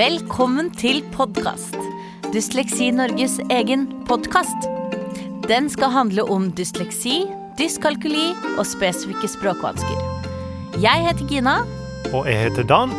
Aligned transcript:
Velkommen 0.00 0.70
til 0.80 1.02
podkast. 1.12 1.74
Dysleksi 2.32 2.86
Norges 2.94 3.34
egen 3.52 3.82
podkast. 4.08 4.64
Den 5.44 5.68
skal 5.68 5.92
handle 5.92 6.24
om 6.24 6.46
dysleksi, 6.56 7.26
dyskalkuli 7.58 8.30
og 8.54 8.64
spesifikke 8.70 9.28
språkvansker. 9.28 10.00
Jeg 10.80 11.04
heter 11.04 11.28
Gina. 11.28 11.58
Og 12.14 12.24
jeg 12.30 12.46
heter 12.46 12.64
Dan. 12.70 12.96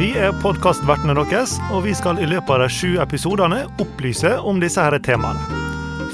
Vi 0.00 0.14
er 0.16 0.32
podkastvertene 0.40 1.18
deres, 1.18 1.58
og 1.74 1.84
vi 1.84 1.92
skal 1.98 2.22
i 2.22 2.32
løpet 2.32 2.56
av 2.56 2.64
de 2.64 2.72
sju 2.72 2.96
episodene 3.04 3.66
opplyse 3.82 4.38
om 4.40 4.64
disse 4.64 4.80
her 4.80 4.96
temaene. 5.04 5.60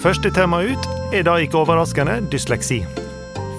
Første 0.02 0.34
tema 0.34 0.64
ut 0.66 0.95
er 1.14 1.29
da 1.29 1.38
ikke 1.38 1.62
overraskende 1.62 2.24
dysleksi. 2.34 2.82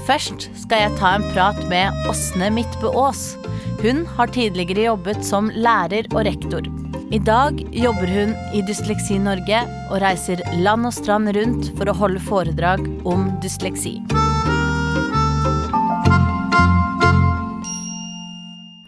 Først 0.08 0.46
skal 0.56 0.86
jeg 0.86 0.98
ta 1.02 1.10
en 1.18 1.24
prat 1.34 1.58
med 1.68 1.96
Åsne 2.08 2.48
Midtbø 2.56 2.88
Aas. 2.96 3.34
Hun 3.82 4.06
har 4.16 4.30
tidligere 4.32 4.86
jobbet 4.86 5.26
som 5.28 5.50
lærer 5.52 6.08
og 6.14 6.22
rektor. 6.24 6.64
I 7.12 7.20
dag 7.20 7.60
jobber 7.76 8.08
hun 8.08 8.32
i 8.56 8.62
Dysleksi 8.64 9.18
Norge 9.20 9.60
og 9.90 9.98
reiser 10.00 10.40
land 10.64 10.88
og 10.88 10.96
strand 10.96 11.28
rundt 11.36 11.74
for 11.76 11.92
å 11.92 11.96
holde 12.00 12.22
foredrag 12.24 12.88
om 13.04 13.26
dysleksi. 13.44 13.98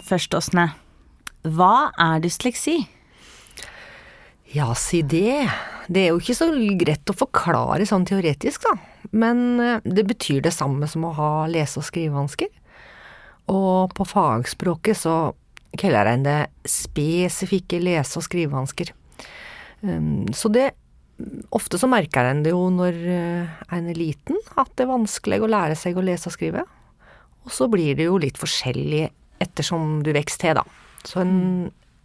Først, 0.08 0.38
Åsne. 0.40 0.70
Hva 1.44 1.90
er 2.00 2.24
dysleksi? 2.24 2.78
Ja, 4.56 4.72
si 4.72 5.04
det. 5.04 5.50
Det 5.92 6.06
er 6.06 6.14
jo 6.14 6.24
ikke 6.24 6.38
så 6.40 6.48
greit 6.80 7.12
å 7.12 7.18
forklare 7.26 7.84
sånn 7.92 8.08
teoretisk, 8.08 8.70
da. 8.72 8.89
Men 9.12 9.60
eh, 9.60 9.84
det 9.86 10.08
betyr 10.10 10.44
det 10.46 10.56
samme 10.56 10.88
som 10.90 11.08
å 11.08 11.16
ha 11.18 11.32
lese- 11.52 11.82
og 11.82 11.88
skrivevansker. 11.88 12.52
Og 13.50 13.96
på 13.98 14.06
fagspråket 14.06 15.00
så 15.00 15.16
kaller 15.80 16.10
en 16.10 16.26
det 16.26 16.40
spesifikke 16.70 17.82
lese- 17.82 18.20
og 18.20 18.26
skrivevansker. 18.26 18.94
Um, 19.82 20.28
så 20.36 20.52
det 20.54 20.72
Ofte 21.52 21.76
så 21.76 21.88
merker 21.92 22.30
en 22.30 22.46
det 22.46 22.54
jo 22.54 22.70
når 22.72 22.96
eh, 23.12 23.56
en 23.76 23.88
er 23.92 23.98
liten, 23.98 24.38
at 24.56 24.70
det 24.80 24.86
er 24.86 24.94
vanskelig 24.94 25.42
å 25.44 25.50
lære 25.52 25.76
seg 25.76 25.98
å 26.00 26.04
lese 26.08 26.30
og 26.30 26.36
skrive. 26.38 26.64
Og 27.44 27.52
så 27.52 27.68
blir 27.68 27.98
det 28.00 28.06
jo 28.08 28.16
litt 28.24 28.40
forskjellig 28.40 29.10
ettersom 29.44 29.98
du 30.06 30.14
vokser 30.16 30.40
til, 30.40 30.62
da. 30.62 30.64
Så 31.04 31.20
en 31.26 31.36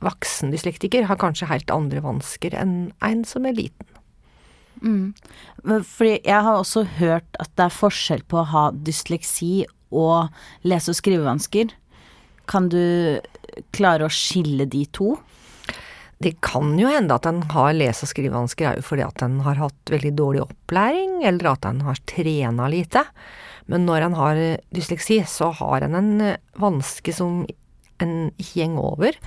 voksen 0.02 0.50
dyslektiker 0.50 1.06
har 1.06 1.20
kanskje 1.20 1.46
helt 1.50 1.70
andre 1.70 2.02
vansker 2.02 2.58
enn 2.58 2.74
en 3.06 3.22
som 3.28 3.46
er 3.46 3.55
liten. 3.55 3.86
Men 4.83 5.84
Fordi 5.84 6.19
jeg 6.25 6.41
har 6.47 6.58
også 6.58 6.84
hørt 6.98 7.39
at 7.41 7.53
det 7.56 7.69
er 7.69 7.78
forskjell 7.78 8.25
på 8.28 8.41
å 8.41 8.48
ha 8.50 8.64
dysleksi 8.72 9.64
og 9.94 10.34
lese- 10.67 10.91
og 10.91 10.98
skrivevansker. 10.98 11.70
Kan 12.50 12.69
du 12.69 13.20
klare 13.72 14.08
å 14.08 14.12
skille 14.12 14.67
de 14.67 14.84
to? 14.92 15.14
Det 16.22 16.36
kan 16.45 16.77
jo 16.78 16.89
hende 16.89 17.14
at 17.14 17.27
en 17.27 17.42
har 17.52 17.72
lese- 17.77 18.06
og 18.06 18.12
skrivevansker 18.12 18.69
er 18.69 18.78
jo 18.78 18.86
fordi 18.86 19.05
at 19.06 19.22
en 19.22 19.41
har 19.45 19.58
hatt 19.61 19.92
veldig 19.92 20.14
dårlig 20.17 20.45
opplæring, 20.45 21.25
eller 21.27 21.52
at 21.52 21.67
en 21.69 21.83
har 21.84 22.00
trena 22.08 22.69
lite. 22.70 23.02
Men 23.67 23.86
når 23.89 24.06
en 24.06 24.17
har 24.19 24.41
dysleksi, 24.75 25.22
så 25.28 25.50
har 25.58 25.84
en 25.84 25.95
en 25.95 26.20
eh, 26.20 26.41
vanske 26.61 27.12
som 27.12 27.45
en 28.02 28.14
ikke 28.39 28.69
går 28.75 28.92
over, 28.92 29.19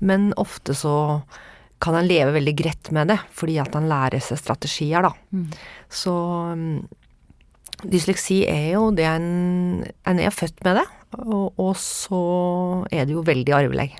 men 0.00 0.32
ofte 0.40 0.74
så 0.74 1.22
kan 1.84 1.96
han 1.98 2.08
leve 2.08 2.34
veldig 2.38 2.54
greit 2.56 2.90
med 2.96 3.12
det, 3.12 3.18
fordi 3.36 3.58
at 3.60 3.74
han 3.76 3.88
lærer 3.90 4.22
seg 4.24 4.40
strategier, 4.40 5.04
da. 5.04 5.12
Så 5.92 6.14
mm, 6.56 6.78
dysleksi 7.92 8.42
er 8.48 8.70
jo 8.78 8.88
det 8.96 9.04
en 9.10 9.84
En 10.08 10.20
er 10.20 10.32
født 10.32 10.64
med 10.64 10.80
det, 10.80 10.86
og, 11.20 11.52
og 11.60 11.76
så 11.76 12.24
er 12.90 13.04
det 13.04 13.14
jo 13.14 13.26
veldig 13.26 13.54
arvelig. 13.56 13.90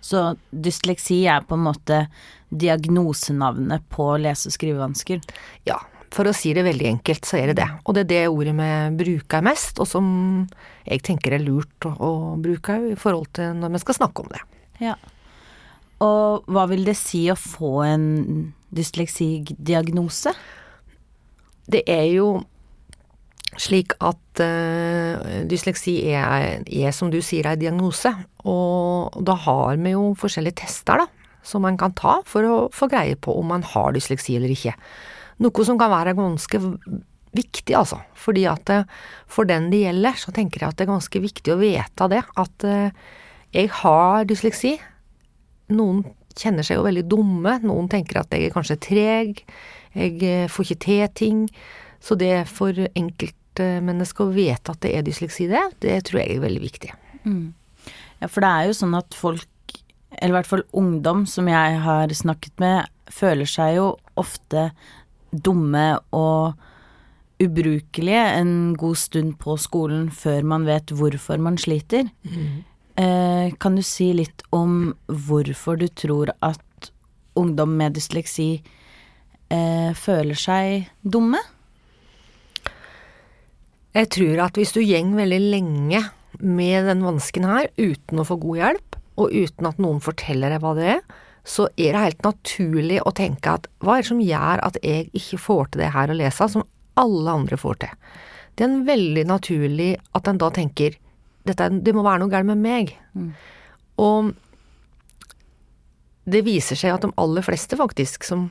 Så 0.00 0.24
dysleksi 0.50 1.26
er 1.28 1.44
på 1.44 1.58
en 1.58 1.66
måte 1.68 2.04
diagnosenavnet 2.50 3.84
på 3.92 4.16
lese- 4.18 4.50
og 4.50 4.56
skrivevansker. 4.56 5.20
Ja, 5.68 5.78
for 6.10 6.26
å 6.26 6.34
si 6.34 6.52
det 6.56 6.64
veldig 6.66 6.88
enkelt, 6.96 7.28
så 7.28 7.38
er 7.38 7.50
det 7.50 7.60
det. 7.60 7.68
Og 7.84 7.94
det 7.94 8.06
er 8.06 8.10
det 8.10 8.22
ordet 8.32 8.56
vi 8.58 8.70
bruker 9.04 9.44
mest, 9.46 9.78
og 9.78 9.86
som 9.86 10.08
jeg 10.88 11.04
tenker 11.06 11.36
er 11.36 11.44
lurt 11.44 11.86
å, 11.86 11.94
å 11.94 12.10
bruke 12.40 12.80
i 12.90 12.98
forhold 12.98 13.30
til 13.38 13.54
når 13.60 13.76
vi 13.76 13.82
skal 13.84 14.00
snakke 14.00 14.24
om 14.24 14.32
det. 14.32 14.42
Ja. 14.82 14.96
Og 16.04 16.48
hva 16.48 16.64
vil 16.70 16.86
det 16.86 16.96
si 16.98 17.26
å 17.30 17.36
få 17.36 17.82
en 17.84 18.06
dysleksidiagnose? 18.72 20.32
Det 21.70 21.84
er 21.90 22.06
jo 22.14 22.30
slik 23.60 23.96
at 24.00 24.40
uh, 24.40 25.44
dysleksi 25.50 25.96
er, 26.14 26.62
er, 26.64 26.90
som 26.96 27.10
du 27.12 27.18
sier, 27.24 27.50
en 27.50 27.60
diagnose, 27.60 28.12
og 28.48 29.18
da 29.26 29.34
har 29.44 29.80
vi 29.82 29.92
jo 29.92 30.12
forskjellige 30.18 30.62
tester, 30.62 31.02
da, 31.02 31.36
som 31.42 31.64
man 31.66 31.76
kan 31.80 31.92
ta 31.98 32.20
for 32.28 32.46
å 32.46 32.56
få 32.72 32.88
greie 32.92 33.18
på 33.20 33.34
om 33.36 33.50
man 33.52 33.66
har 33.66 33.92
dysleksi 33.96 34.38
eller 34.38 34.54
ikke. 34.54 34.76
Noe 35.40 35.66
som 35.66 35.78
kan 35.80 35.92
være 35.92 36.16
ganske 36.16 36.60
viktig, 37.36 37.74
altså. 37.76 38.00
Fordi 38.18 38.44
at 38.50 38.70
eh, 38.74 38.86
for 39.30 39.48
den 39.48 39.70
det 39.72 39.84
gjelder, 39.84 40.18
så 40.20 40.34
tenker 40.36 40.62
jeg 40.62 40.72
at 40.72 40.78
det 40.78 40.86
er 40.86 40.92
ganske 40.92 41.22
viktig 41.22 41.54
å 41.54 41.60
vite 41.60 42.08
det. 42.12 42.20
At 42.40 42.66
eh, 42.68 42.92
jeg 43.56 43.70
har 43.80 44.26
dysleksi. 44.28 44.74
Noen 45.70 46.02
kjenner 46.38 46.66
seg 46.66 46.78
jo 46.78 46.86
veldig 46.86 47.04
dumme. 47.10 47.58
Noen 47.66 47.90
tenker 47.90 48.22
at 48.22 48.34
jeg 48.34 48.48
er 48.48 48.54
kanskje 48.54 48.78
treg. 48.82 49.44
Jeg 49.96 50.18
eh, 50.26 50.48
får 50.50 50.66
ikke 50.66 50.82
til 50.86 51.06
ting. 51.18 51.44
Så 52.00 52.16
det 52.18 52.46
for 52.48 52.76
enkeltmennesker 52.96 54.26
å 54.26 54.34
vite 54.34 54.72
at 54.72 54.80
det 54.84 54.94
er 54.96 55.04
dysleksi, 55.04 55.50
det, 55.50 55.62
det 55.84 55.98
tror 56.08 56.22
jeg 56.22 56.36
er 56.36 56.44
veldig 56.46 56.62
viktig. 56.62 56.92
Ja, 58.20 58.28
for 58.28 58.44
det 58.44 58.50
er 58.50 58.70
jo 58.70 58.78
sånn 58.78 58.96
at 58.96 59.16
folk, 59.16 59.76
eller 60.16 60.32
i 60.32 60.38
hvert 60.38 60.48
fall 60.48 60.64
ungdom 60.76 61.26
som 61.28 61.48
jeg 61.50 61.76
har 61.84 62.14
snakket 62.16 62.56
med, 62.62 62.88
føler 63.10 63.48
seg 63.48 63.76
jo 63.76 63.86
ofte 64.20 64.70
dumme 65.30 65.84
og 66.16 66.56
ubrukelige 67.40 68.24
en 68.36 68.74
god 68.76 68.98
stund 69.00 69.36
på 69.40 69.56
skolen 69.60 70.10
før 70.12 70.44
man 70.46 70.66
vet 70.68 70.92
hvorfor 70.92 71.40
man 71.40 71.56
sliter. 71.60 72.10
Eh, 72.28 72.60
kan 73.62 73.78
du 73.78 73.82
si 73.86 74.10
litt 74.16 74.42
om 74.54 74.92
hvorfor 75.06 75.78
du 75.80 75.86
tror 75.88 76.32
at 76.44 76.90
ungdom 77.38 77.76
med 77.78 77.94
dysleksi 77.96 78.50
eh, 79.50 79.90
føler 79.96 80.38
seg 80.38 80.90
dumme? 81.02 81.40
Jeg 83.96 84.10
tror 84.14 84.44
at 84.46 84.58
hvis 84.58 84.74
du 84.76 84.82
gjeng 84.84 85.16
veldig 85.18 85.40
lenge 85.50 86.04
med 86.38 86.86
den 86.86 87.02
vansken 87.02 87.46
her, 87.48 87.70
uten 87.74 88.22
å 88.22 88.26
få 88.26 88.36
god 88.42 88.60
hjelp, 88.60 88.98
og 89.20 89.34
uten 89.34 89.68
at 89.68 89.80
noen 89.82 89.98
forteller 90.02 90.54
deg 90.54 90.62
hva 90.62 90.76
det 90.78 90.86
er, 90.94 91.02
så 91.44 91.66
er 91.74 91.94
det 91.94 92.04
helt 92.04 92.26
naturlig 92.26 93.00
å 93.02 93.12
tenke 93.16 93.56
at 93.56 93.66
hva 93.82 93.96
er 93.96 94.04
det 94.04 94.10
som 94.10 94.22
gjør 94.22 94.62
at 94.62 94.78
jeg 94.84 95.08
ikke 95.16 95.40
får 95.40 95.70
til 95.70 95.82
det 95.82 95.92
her 95.96 96.12
å 96.12 96.18
lese, 96.20 96.48
som 96.52 96.66
alle 97.00 97.34
andre 97.40 97.58
får 97.60 97.80
til? 97.82 97.94
Det 98.54 98.66
er 98.66 98.70
en 98.70 98.86
veldig 98.86 99.24
naturlig 99.26 99.90
at 100.16 100.28
en 100.28 100.40
da 100.40 100.50
tenker 100.54 100.98
dette, 101.48 101.68
det 101.82 101.94
må 101.96 102.04
være 102.04 102.22
noe 102.22 102.32
galt 102.32 102.48
med 102.48 102.60
meg. 102.60 102.94
Og 104.00 104.32
det 106.30 106.42
viser 106.46 106.78
seg 106.78 106.94
at 106.94 107.04
de 107.06 107.12
aller 107.20 107.44
fleste 107.44 107.78
faktisk 107.80 108.26
som 108.28 108.50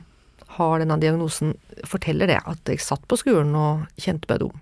har 0.56 0.80
denne 0.82 0.98
diagnosen, 1.00 1.54
forteller 1.86 2.30
det, 2.30 2.40
at 2.42 2.68
jeg 2.68 2.82
satt 2.82 3.06
på 3.08 3.18
skolen 3.20 3.54
og 3.56 3.86
kjente 4.00 4.28
meg 4.30 4.42
dum. 4.42 4.56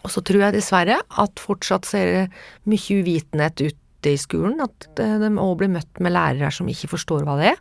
Og 0.00 0.12
så 0.12 0.22
tror 0.24 0.46
jeg 0.46 0.56
dessverre 0.56 0.98
at 0.98 1.42
fortsatt 1.42 1.86
så 1.88 2.00
er 2.00 2.10
det 2.14 2.24
mye 2.72 2.98
uvitenhet 3.02 3.62
ute 3.62 4.14
i 4.14 4.18
skolen, 4.20 4.58
at 4.64 4.88
eh, 5.02 5.18
de 5.20 5.30
òg 5.38 5.58
blir 5.60 5.72
møtt 5.72 6.00
med 6.02 6.14
lærere 6.16 6.50
som 6.54 6.68
ikke 6.72 6.90
forstår 6.94 7.26
hva 7.26 7.36
det 7.40 7.52
er. 7.52 7.60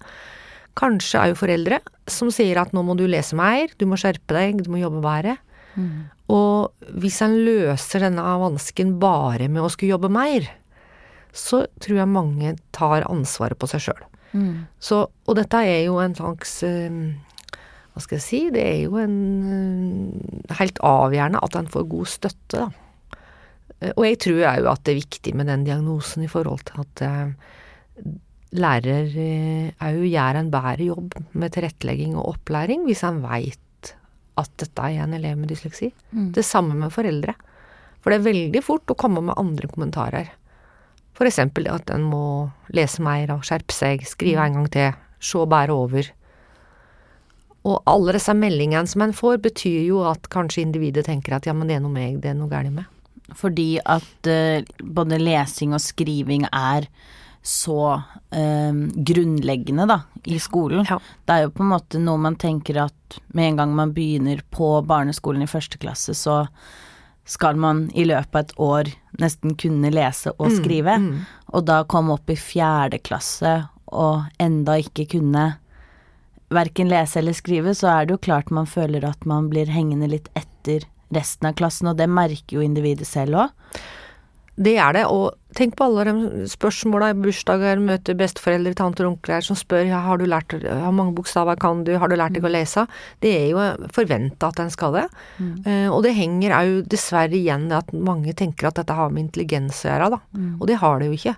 Kanskje 0.80 1.20
er 1.20 1.32
jo 1.32 1.40
foreldre 1.42 1.82
som 2.10 2.32
sier 2.34 2.62
at 2.62 2.72
nå 2.74 2.84
må 2.88 2.96
du 2.98 3.06
lese 3.10 3.38
mer, 3.38 3.72
du 3.78 3.86
må 3.90 4.00
skjerpe 4.00 4.36
deg, 4.36 4.64
du 4.64 4.72
må 4.72 4.80
jobbe 4.82 5.04
bedre. 5.04 5.36
Og 6.30 6.72
hvis 7.02 7.22
en 7.26 7.34
løser 7.46 8.04
denne 8.06 8.22
vansken 8.22 9.00
bare 9.02 9.48
med 9.50 9.64
å 9.64 9.70
skulle 9.74 9.96
jobbe 9.96 10.10
mer, 10.14 10.46
så 11.34 11.64
tror 11.82 11.98
jeg 12.02 12.10
mange 12.10 12.56
tar 12.76 13.06
ansvaret 13.10 13.58
på 13.58 13.68
seg 13.70 13.82
sjøl. 13.88 14.04
Så, 14.78 15.08
og 15.26 15.36
dette 15.40 15.58
er 15.66 15.86
jo 15.88 15.96
en 16.04 16.14
slags 16.14 16.52
eh, 16.62 16.90
Hva 17.94 18.02
skal 18.04 18.20
jeg 18.20 18.26
si? 18.28 18.42
Det 18.54 18.62
er 18.62 18.84
jo 18.84 19.00
en 19.02 19.16
eh, 19.50 20.56
helt 20.60 20.78
avgjørende 20.86 21.42
at 21.42 21.56
en 21.58 21.70
får 21.74 21.88
god 21.90 22.12
støtte, 22.12 22.60
da. 22.62 23.18
Eh, 23.82 23.94
Og 23.96 24.06
jeg 24.06 24.20
tror 24.22 24.44
òg 24.52 24.70
at 24.70 24.84
det 24.86 24.94
er 24.94 25.02
viktig 25.02 25.34
med 25.40 25.50
den 25.50 25.66
diagnosen 25.66 26.26
i 26.26 26.30
forhold 26.30 26.62
til 26.70 26.84
at 26.86 27.06
lærer 28.54 29.10
òg 29.86 30.06
gjør 30.10 30.38
en 30.40 30.54
bedre 30.54 30.86
jobb 30.88 31.18
med 31.38 31.54
tilrettelegging 31.54 32.16
og 32.18 32.36
opplæring 32.36 32.86
hvis 32.88 33.04
en 33.06 33.20
veit 33.22 33.60
at 34.40 34.52
dette 34.62 34.88
er 34.88 35.04
en 35.04 35.16
elev 35.18 35.38
med 35.38 35.52
dysleksi. 35.52 35.92
Det 36.36 36.46
samme 36.46 36.78
med 36.80 36.94
foreldre. 36.96 37.36
For 38.00 38.12
det 38.12 38.20
er 38.20 38.30
veldig 38.30 38.62
fort 38.64 38.92
å 38.92 38.98
komme 39.00 39.24
med 39.24 39.38
andre 39.40 39.70
kommentarer. 39.72 40.32
Eksempel 41.20 41.66
at 41.68 41.90
en 41.92 42.06
må 42.08 42.48
lese 42.72 43.04
mer 43.04 43.34
og 43.34 43.44
skjerpe 43.44 43.76
seg, 43.76 44.06
skrive 44.08 44.46
en 44.46 44.56
gang 44.56 44.70
til, 44.72 44.94
se 45.20 45.42
bare 45.52 45.76
over. 45.76 46.08
Og 47.68 47.82
alle 47.92 48.16
disse 48.16 48.32
meldingene 48.32 48.88
som 48.88 49.04
en 49.04 49.16
får, 49.16 49.42
betyr 49.44 49.82
jo 49.84 50.06
at 50.08 50.30
kanskje 50.32 50.64
individet 50.64 51.10
tenker 51.10 51.36
at 51.36 51.50
ja, 51.50 51.54
men 51.54 51.68
det 51.68 51.76
er 51.76 51.84
noe 51.84 51.92
meg, 51.92 52.22
det 52.24 52.32
er 52.32 52.40
noe 52.40 52.48
galt 52.52 52.72
med. 52.72 52.88
Fordi 53.36 53.82
at 53.84 54.30
uh, 54.32 54.64
både 54.80 55.20
lesing 55.20 55.76
og 55.76 55.84
skriving 55.84 56.48
er 56.50 56.88
så 57.42 58.02
eh, 58.36 58.74
grunnleggende, 58.96 59.86
da, 59.90 60.02
i 60.24 60.40
skolen. 60.40 60.86
Ja. 60.90 61.00
Det 61.26 61.36
er 61.36 61.48
jo 61.48 61.56
på 61.56 61.64
en 61.66 61.74
måte 61.74 62.02
noe 62.04 62.20
man 62.22 62.38
tenker 62.40 62.84
at 62.86 63.20
med 63.34 63.54
en 63.54 63.60
gang 63.62 63.76
man 63.78 63.94
begynner 63.96 64.44
på 64.54 64.74
barneskolen 64.86 65.46
i 65.46 65.50
første 65.50 65.80
klasse, 65.82 66.16
så 66.18 66.44
skal 67.30 67.60
man 67.62 67.88
i 67.94 68.08
løpet 68.10 68.36
av 68.36 68.42
et 68.42 68.54
år 68.58 68.92
nesten 69.22 69.54
kunne 69.60 69.92
lese 69.94 70.34
og 70.38 70.50
skrive. 70.56 70.96
Og 71.54 71.66
da 71.68 71.84
komme 71.86 72.16
opp 72.18 72.30
i 72.34 72.38
fjerde 72.40 72.98
klasse 73.06 73.52
og 73.90 74.26
enda 74.42 74.80
ikke 74.82 75.06
kunne 75.14 75.52
verken 76.50 76.90
lese 76.90 77.20
eller 77.22 77.38
skrive, 77.38 77.76
så 77.78 77.92
er 77.94 78.08
det 78.08 78.16
jo 78.16 78.24
klart 78.30 78.50
man 78.54 78.70
føler 78.70 79.06
at 79.06 79.26
man 79.30 79.50
blir 79.52 79.70
hengende 79.70 80.10
litt 80.10 80.30
etter 80.38 80.88
resten 81.14 81.50
av 81.50 81.58
klassen, 81.58 81.90
og 81.92 81.98
det 81.98 82.10
merker 82.10 82.58
jo 82.58 82.66
individet 82.66 83.08
selv 83.10 83.44
òg. 83.46 83.80
Det 84.60 84.74
er 84.76 84.92
det, 84.98 85.06
og 85.08 85.56
tenk 85.56 85.78
på 85.80 85.86
alle 85.88 86.04
de 86.10 86.46
spørsmåla 86.52 87.14
i 87.14 87.18
bursdager, 87.18 87.80
møter 87.80 88.18
besteforeldre, 88.20 88.74
tanter 88.76 89.08
og 89.08 89.14
onkler 89.14 89.46
som 89.46 89.56
spør 89.56 89.88
ja, 89.88 90.02
har 90.04 90.20
du 90.20 90.26
lært 90.28 90.52
hvor 90.60 90.96
mange 90.96 91.16
bokstaver 91.16 91.56
kan 91.62 91.86
du, 91.88 91.94
har 92.02 92.12
du 92.12 92.18
lært 92.20 92.36
deg 92.36 92.44
å 92.44 92.52
lese? 92.52 92.84
Det 93.24 93.32
er 93.38 93.48
jo 93.54 93.88
forventa 93.96 94.52
at 94.52 94.60
en 94.60 94.74
skal 94.74 94.98
det. 94.98 95.08
Eh, 95.64 95.88
og 95.88 96.04
det 96.04 96.14
henger 96.20 96.58
òg 96.60 96.92
dessverre 96.92 97.40
igjen 97.40 97.70
at 97.76 97.96
mange 97.96 98.36
tenker 98.36 98.68
at 98.70 98.82
dette 98.82 99.00
har 99.00 99.14
med 99.16 99.30
intelligens 99.30 99.86
å 99.86 99.94
gjøre, 99.94 100.14
da. 100.18 100.24
Og 100.60 100.68
det 100.68 100.80
har 100.84 101.00
det 101.00 101.10
jo 101.10 101.20
ikke. 101.20 101.38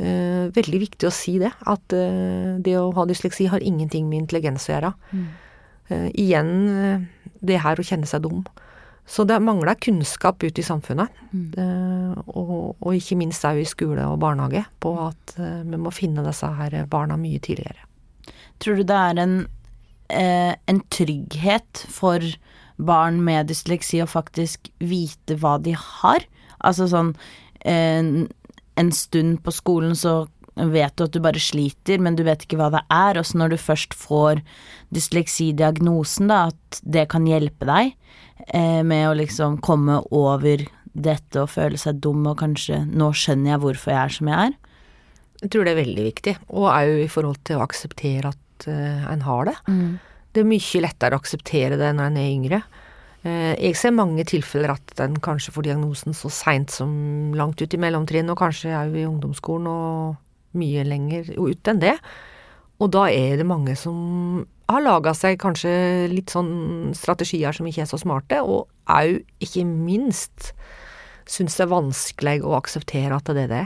Uh, 0.00 0.48
veldig 0.56 0.78
viktig 0.86 1.04
å 1.04 1.12
si 1.12 1.34
det, 1.38 1.50
at 1.68 1.92
uh, 1.92 2.56
det 2.64 2.72
å 2.80 2.88
ha 2.96 3.04
dysleksi 3.06 3.44
har 3.52 3.60
ingenting 3.60 4.06
med 4.08 4.22
intelligens 4.22 4.64
å 4.70 4.72
gjøre. 4.72 4.92
Eh, 5.92 6.08
igjen 6.18 7.08
det 7.42 7.58
her 7.60 7.78
å 7.78 7.84
kjenne 7.84 8.08
seg 8.08 8.24
dum. 8.24 8.44
Så 9.08 9.24
det 9.26 9.40
mangler 9.42 9.74
kunnskap 9.82 10.44
ute 10.44 10.62
i 10.62 10.64
samfunnet, 10.64 11.10
eh, 11.58 12.12
og, 12.30 12.76
og 12.78 12.94
ikke 12.94 13.18
minst 13.18 13.44
òg 13.44 13.58
i 13.60 13.66
skole 13.68 14.04
og 14.06 14.20
barnehage, 14.22 14.62
på 14.80 14.92
at 15.08 15.34
eh, 15.42 15.64
vi 15.66 15.80
må 15.80 15.90
finne 15.94 16.24
disse 16.24 16.48
her 16.58 16.76
barna 16.90 17.18
mye 17.20 17.42
tidligere. 17.42 17.88
Tror 18.62 18.78
du 18.78 18.84
det 18.86 18.98
er 18.98 19.20
en, 19.24 19.34
eh, 20.14 20.54
en 20.70 20.80
trygghet 20.94 21.82
for 21.90 22.22
barn 22.78 23.18
med 23.26 23.50
dysleksi 23.50 24.00
å 24.02 24.10
faktisk 24.10 24.70
vite 24.78 25.36
hva 25.42 25.56
de 25.62 25.74
har? 25.78 26.24
Altså 26.62 26.88
sånn 26.90 27.16
eh, 27.66 28.28
En 28.80 28.88
stund 28.96 29.42
på 29.44 29.52
skolen 29.52 29.92
så 29.98 30.22
vet 30.56 30.96
du 30.96 31.06
at 31.06 31.14
du 31.14 31.20
bare 31.24 31.40
sliter, 31.40 32.00
men 32.02 32.16
du 32.18 32.24
vet 32.26 32.44
ikke 32.44 32.58
hva 32.60 32.70
det 32.74 32.82
er. 32.92 33.20
Og 33.20 33.26
så 33.28 33.40
når 33.40 33.54
du 33.54 33.58
først 33.60 33.96
får 33.96 34.42
dysleksidiagnosen, 34.94 36.30
da, 36.32 36.44
at 36.52 36.82
det 36.82 37.08
kan 37.12 37.26
hjelpe 37.28 37.68
deg 37.68 37.94
eh, 38.48 38.82
med 38.86 39.08
å 39.08 39.16
liksom 39.18 39.60
komme 39.64 40.02
over 40.10 40.66
dette 40.92 41.40
og 41.40 41.52
føle 41.54 41.80
seg 41.80 42.02
dum 42.04 42.26
og 42.28 42.36
kanskje 42.42 42.82
Nå 42.84 43.14
skjønner 43.16 43.54
jeg 43.54 43.62
hvorfor 43.62 43.94
jeg 43.94 44.00
er 44.02 44.16
som 44.18 44.28
jeg 44.28 44.50
er. 44.50 44.56
Jeg 45.42 45.52
tror 45.52 45.64
det 45.66 45.72
er 45.72 45.80
veldig 45.80 46.06
viktig, 46.06 46.34
og 46.52 46.68
òg 46.70 47.02
i 47.02 47.10
forhold 47.10 47.40
til 47.48 47.58
å 47.58 47.64
akseptere 47.64 48.30
at 48.30 48.66
uh, 48.68 49.08
en 49.10 49.24
har 49.26 49.48
det. 49.48 49.54
Det 50.32 50.42
er 50.42 50.46
mye 50.46 50.82
lettere 50.84 51.16
å 51.16 51.22
akseptere 51.22 51.78
det 51.80 51.88
når 51.96 52.12
en 52.12 52.18
er 52.20 52.28
yngre. 52.28 52.60
Eh, 53.22 53.52
jeg 53.54 53.78
ser 53.78 53.94
mange 53.94 54.24
tilfeller 54.26 54.74
at 54.74 55.02
en 55.02 55.14
kanskje 55.22 55.52
får 55.54 55.66
diagnosen 55.68 56.16
så 56.16 56.30
seint 56.32 56.72
som 56.74 56.90
langt 57.38 57.60
ut 57.62 57.74
i 57.74 57.80
mellomtrinn, 57.80 58.30
og 58.32 58.40
kanskje 58.40 58.74
òg 58.74 58.96
i 58.98 59.06
ungdomsskolen 59.06 59.68
og 59.70 60.16
mye 60.58 60.84
lenger 60.86 61.32
ut 61.38 61.70
enn 61.70 61.82
det. 61.82 61.96
Og 62.82 62.90
da 62.94 63.06
er 63.12 63.38
det 63.38 63.46
mange 63.46 63.76
som 63.78 64.44
har 64.72 64.82
laga 64.84 65.12
seg 65.14 65.40
kanskje 65.42 65.72
litt 66.12 66.32
sånn 66.32 66.92
strategier 66.96 67.54
som 67.54 67.68
ikke 67.68 67.84
er 67.84 67.90
så 67.90 68.00
smarte, 68.00 68.40
og 68.42 68.66
òg, 68.90 69.20
ikke 69.44 69.64
minst, 69.68 70.52
syns 71.28 71.58
det 71.58 71.66
er 71.66 71.74
vanskelig 71.74 72.40
å 72.42 72.56
akseptere 72.58 73.16
at 73.16 73.30
det 73.30 73.46
er 73.46 73.52
det. 73.52 73.64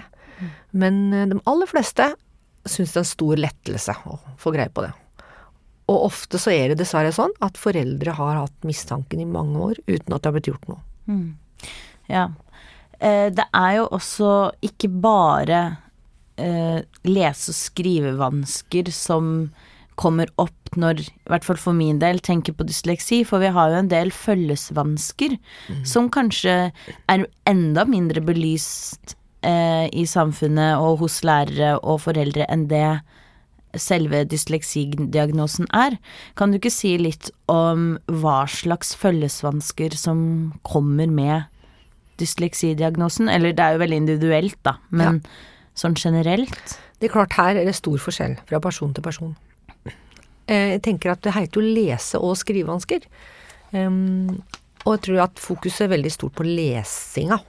Men 0.77 1.00
eh, 1.15 1.29
de 1.31 1.41
aller 1.49 1.71
fleste 1.71 2.11
syns 2.67 2.93
det 2.93 3.00
er 3.00 3.05
en 3.05 3.09
stor 3.09 3.41
lettelse 3.41 3.94
å 4.11 4.19
få 4.43 4.53
greie 4.55 4.73
på 4.73 4.85
det. 4.85 4.93
Og 5.87 6.09
ofte 6.09 6.41
så 6.43 6.50
er 6.50 6.73
det 6.73 6.81
dessverre 6.81 7.15
sånn 7.15 7.33
at 7.44 7.59
foreldre 7.61 8.17
har 8.19 8.41
hatt 8.41 8.67
mistanken 8.67 9.23
i 9.23 9.29
mange 9.29 9.61
år 9.71 9.81
uten 9.87 10.17
at 10.17 10.23
det 10.23 10.29
har 10.29 10.35
blitt 10.35 10.50
gjort 10.50 10.67
noe. 10.69 10.83
Ja. 12.11 12.29
Eh, 12.99 13.29
det 13.33 13.47
er 13.55 13.73
jo 13.79 13.88
også 13.94 14.33
ikke 14.67 14.91
bare 14.91 15.61
eh, 16.37 16.83
lese- 17.09 17.53
og 17.53 17.59
skrivevansker 17.59 18.91
som 18.94 19.50
kommer 19.97 20.29
opp 20.37 20.77
når, 20.77 21.00
i 21.00 21.31
hvert 21.33 21.47
fall 21.47 21.56
for 21.56 21.77
min 21.77 21.99
del, 22.03 22.21
tenker 22.21 22.53
på 22.53 22.67
dysleksi, 22.69 23.23
for 23.25 23.41
vi 23.41 23.53
har 23.55 23.73
jo 23.73 23.79
en 23.81 23.88
del 23.88 24.12
følgesvansker 24.12 25.38
som 25.88 26.11
kanskje 26.12 26.56
er 27.09 27.25
enda 27.49 27.87
mindre 27.88 28.21
belyst 28.21 29.17
eh, 29.41 29.88
i 29.88 30.05
samfunnet 30.05 30.77
og 30.83 31.00
hos 31.05 31.23
lærere 31.25 31.79
og 31.81 32.03
foreldre 32.05 32.44
enn 32.53 32.67
det 32.69 32.99
selve 33.81 34.23
dysleksidiagnosen 34.29 35.69
er. 35.77 35.99
Kan 36.37 36.53
du 36.53 36.61
ikke 36.61 36.73
si 36.73 36.94
litt 37.00 37.31
om 37.53 37.97
hva 38.09 38.44
slags 38.49 38.94
følgesvansker 38.97 39.97
som 39.97 40.21
kommer 40.67 41.11
med 41.12 41.49
dysleksidiagnosen? 42.21 43.29
Eller 43.33 43.53
det 43.56 43.65
er 43.65 43.77
jo 43.77 43.85
veldig 43.85 44.00
individuelt, 44.05 44.59
da, 44.65 44.79
men 44.91 45.23
sånn 45.76 45.96
generelt? 45.99 46.76
Det 46.99 47.08
er 47.11 47.12
klart, 47.12 47.37
her 47.37 47.58
er 47.61 47.69
det 47.69 47.76
stor 47.76 47.99
forskjell 48.00 48.38
fra 48.49 48.61
person 48.64 48.94
til 48.96 49.05
person. 49.05 49.34
Eh, 50.49 50.76
Jeg 50.76 50.82
tenker 50.87 51.12
at 51.12 51.23
det 51.26 51.34
heter 51.37 51.61
jo 51.61 51.75
lese- 51.75 52.20
og 52.23 52.37
skrivevansker. 52.40 53.05
Og 54.87 54.94
jeg 54.94 55.02
tror 55.02 55.23
at 55.25 55.43
fokuset 55.43 55.84
er 55.84 55.93
veldig 55.96 56.12
stort 56.14 56.37
på 56.38 56.46
lesinga. 56.46 57.40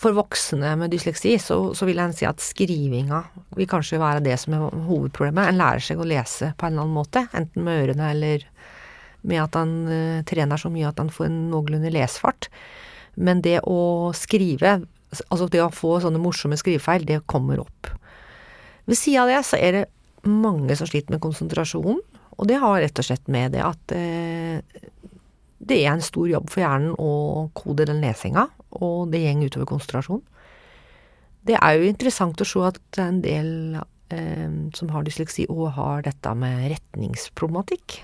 For 0.00 0.16
voksne 0.16 0.72
med 0.80 0.94
dysleksi 0.94 1.34
så, 1.42 1.58
så 1.76 1.84
vil 1.84 2.00
jeg 2.00 2.16
si 2.16 2.24
at 2.24 2.40
skrivinga 2.40 3.18
vil 3.58 3.68
kanskje 3.68 4.00
være 4.00 4.22
det 4.24 4.38
som 4.40 4.56
er 4.56 4.78
hovedproblemet. 4.88 5.50
En 5.50 5.60
lærer 5.60 5.84
seg 5.84 6.00
å 6.00 6.06
lese 6.08 6.54
på 6.56 6.66
en 6.66 6.72
eller 6.72 6.86
annen 6.86 6.96
måte, 6.96 7.26
enten 7.36 7.66
med 7.66 7.82
ørene 7.84 8.08
eller 8.14 8.46
med 9.28 9.42
at 9.42 9.58
han 9.60 9.74
uh, 9.90 10.22
trener 10.24 10.56
så 10.56 10.70
mye 10.72 10.88
at 10.88 11.02
han 11.02 11.12
får 11.12 11.26
en 11.28 11.36
noenlunde 11.50 11.92
lesfart. 11.92 12.48
Men 13.20 13.42
det 13.44 13.58
å 13.68 14.08
skrive, 14.16 14.78
altså 15.28 15.48
det 15.50 15.62
å 15.64 15.72
få 15.74 15.96
sånne 16.02 16.20
morsomme 16.22 16.58
skrivefeil, 16.60 17.06
det 17.08 17.22
kommer 17.30 17.62
opp. 17.62 17.90
Ved 18.88 18.98
sida 18.98 19.24
av 19.24 19.32
det 19.32 19.42
så 19.46 19.58
er 19.60 19.76
det 19.76 19.84
mange 20.28 20.76
som 20.76 20.88
sliter 20.88 21.14
med 21.14 21.22
konsentrasjon, 21.24 22.00
og 22.40 22.48
det 22.48 22.60
har 22.62 22.80
rett 22.80 22.98
og 23.00 23.06
slett 23.06 23.28
med 23.32 23.54
det 23.56 23.62
at 23.64 23.94
eh, 23.96 24.60
det 25.60 25.76
er 25.82 25.92
en 25.92 26.04
stor 26.04 26.28
jobb 26.30 26.48
for 26.50 26.64
hjernen 26.64 26.94
å 26.96 27.48
kode 27.56 27.86
den 27.90 28.00
lesinga, 28.02 28.46
og 28.80 29.10
det 29.12 29.22
går 29.26 29.50
utover 29.50 29.68
konsentrasjon. 29.74 30.22
Det 31.46 31.56
er 31.56 31.76
jo 31.76 31.88
interessant 31.88 32.40
å 32.40 32.48
se 32.48 32.62
at 32.68 33.00
en 33.00 33.20
del 33.24 33.50
eh, 34.12 34.48
som 34.76 34.92
har 34.92 35.04
dysleksi 35.04 35.46
og 35.52 35.72
har 35.76 36.04
dette 36.06 36.32
med 36.36 36.68
retningsproblematikk. 36.72 38.00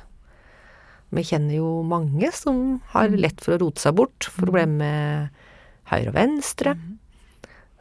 Vi 1.17 1.25
kjenner 1.25 1.59
jo 1.61 1.81
mange 1.87 2.33
som 2.35 2.81
har 2.93 3.13
lett 3.15 3.41
for 3.45 3.55
å 3.55 3.61
rote 3.63 3.83
seg 3.83 3.95
bort, 3.99 4.29
problemer 4.37 4.81
med 4.81 5.45
høyre 5.91 6.11
og 6.13 6.17
venstre. 6.17 6.75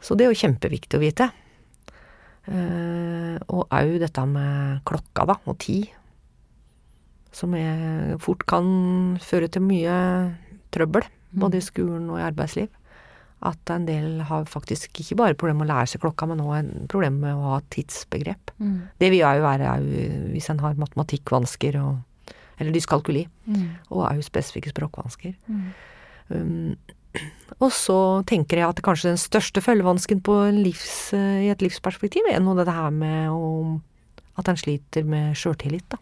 Så 0.02 0.16
det 0.16 0.26
er 0.26 0.32
jo 0.32 0.40
kjempeviktig 0.44 0.98
å 0.98 1.02
vite. 1.02 1.28
Eh, 2.46 3.36
og 3.50 3.66
òg 3.74 3.96
dette 4.02 4.24
med 4.30 4.82
klokka, 4.86 5.26
da, 5.32 5.38
og 5.46 5.58
tid. 5.62 5.88
Som 7.34 7.56
er, 7.58 8.16
fort 8.22 8.46
kan 8.48 8.66
føre 9.20 9.50
til 9.52 9.64
mye 9.66 9.94
trøbbel, 10.72 11.04
både 11.36 11.60
i 11.60 11.64
skolen 11.64 12.08
og 12.12 12.20
i 12.20 12.26
arbeidsliv. 12.26 12.70
At 13.46 13.68
en 13.74 13.84
del 13.84 14.22
har 14.24 14.46
faktisk 14.48 15.02
ikke 15.02 15.18
bare 15.18 15.36
problemer 15.36 15.64
med 15.64 15.68
å 15.68 15.74
lære 15.74 15.90
seg 15.92 16.04
klokka, 16.04 16.28
men 16.30 16.40
òg 16.40 16.54
problemer 16.54 16.88
problem 16.92 17.18
med 17.26 17.36
å 17.36 17.50
ha 17.50 17.58
tidsbegrep. 17.74 18.54
Det 19.02 19.10
vil 19.12 19.26
òg 19.28 19.42
være 19.44 19.74
hvis 20.32 20.48
en 20.54 20.62
har 20.64 20.78
matematikkvansker 20.80 21.80
og 21.82 21.98
eller 22.56 22.72
dyskalkuli, 22.72 23.26
og 23.92 24.06
òg 24.06 24.22
spesifikke 24.24 24.72
språkvansker. 24.72 25.34
Um, 26.32 26.76
og 27.56 27.70
så 27.72 27.98
tenker 28.28 28.60
jeg 28.60 28.68
at 28.68 28.82
kanskje 28.84 29.12
den 29.14 29.20
største 29.20 29.62
følgevansken 29.64 30.20
livs, 30.58 31.12
i 31.14 31.48
et 31.52 31.62
livsperspektiv 31.64 32.28
er 32.28 32.42
noe 32.44 32.64
det 32.64 32.74
her 32.74 32.92
med 32.92 33.30
å, 33.32 33.80
at 34.36 34.50
en 34.50 34.60
sliter 34.60 35.06
med 35.08 35.36
sjøltillit, 35.38 35.86
da. 35.88 36.00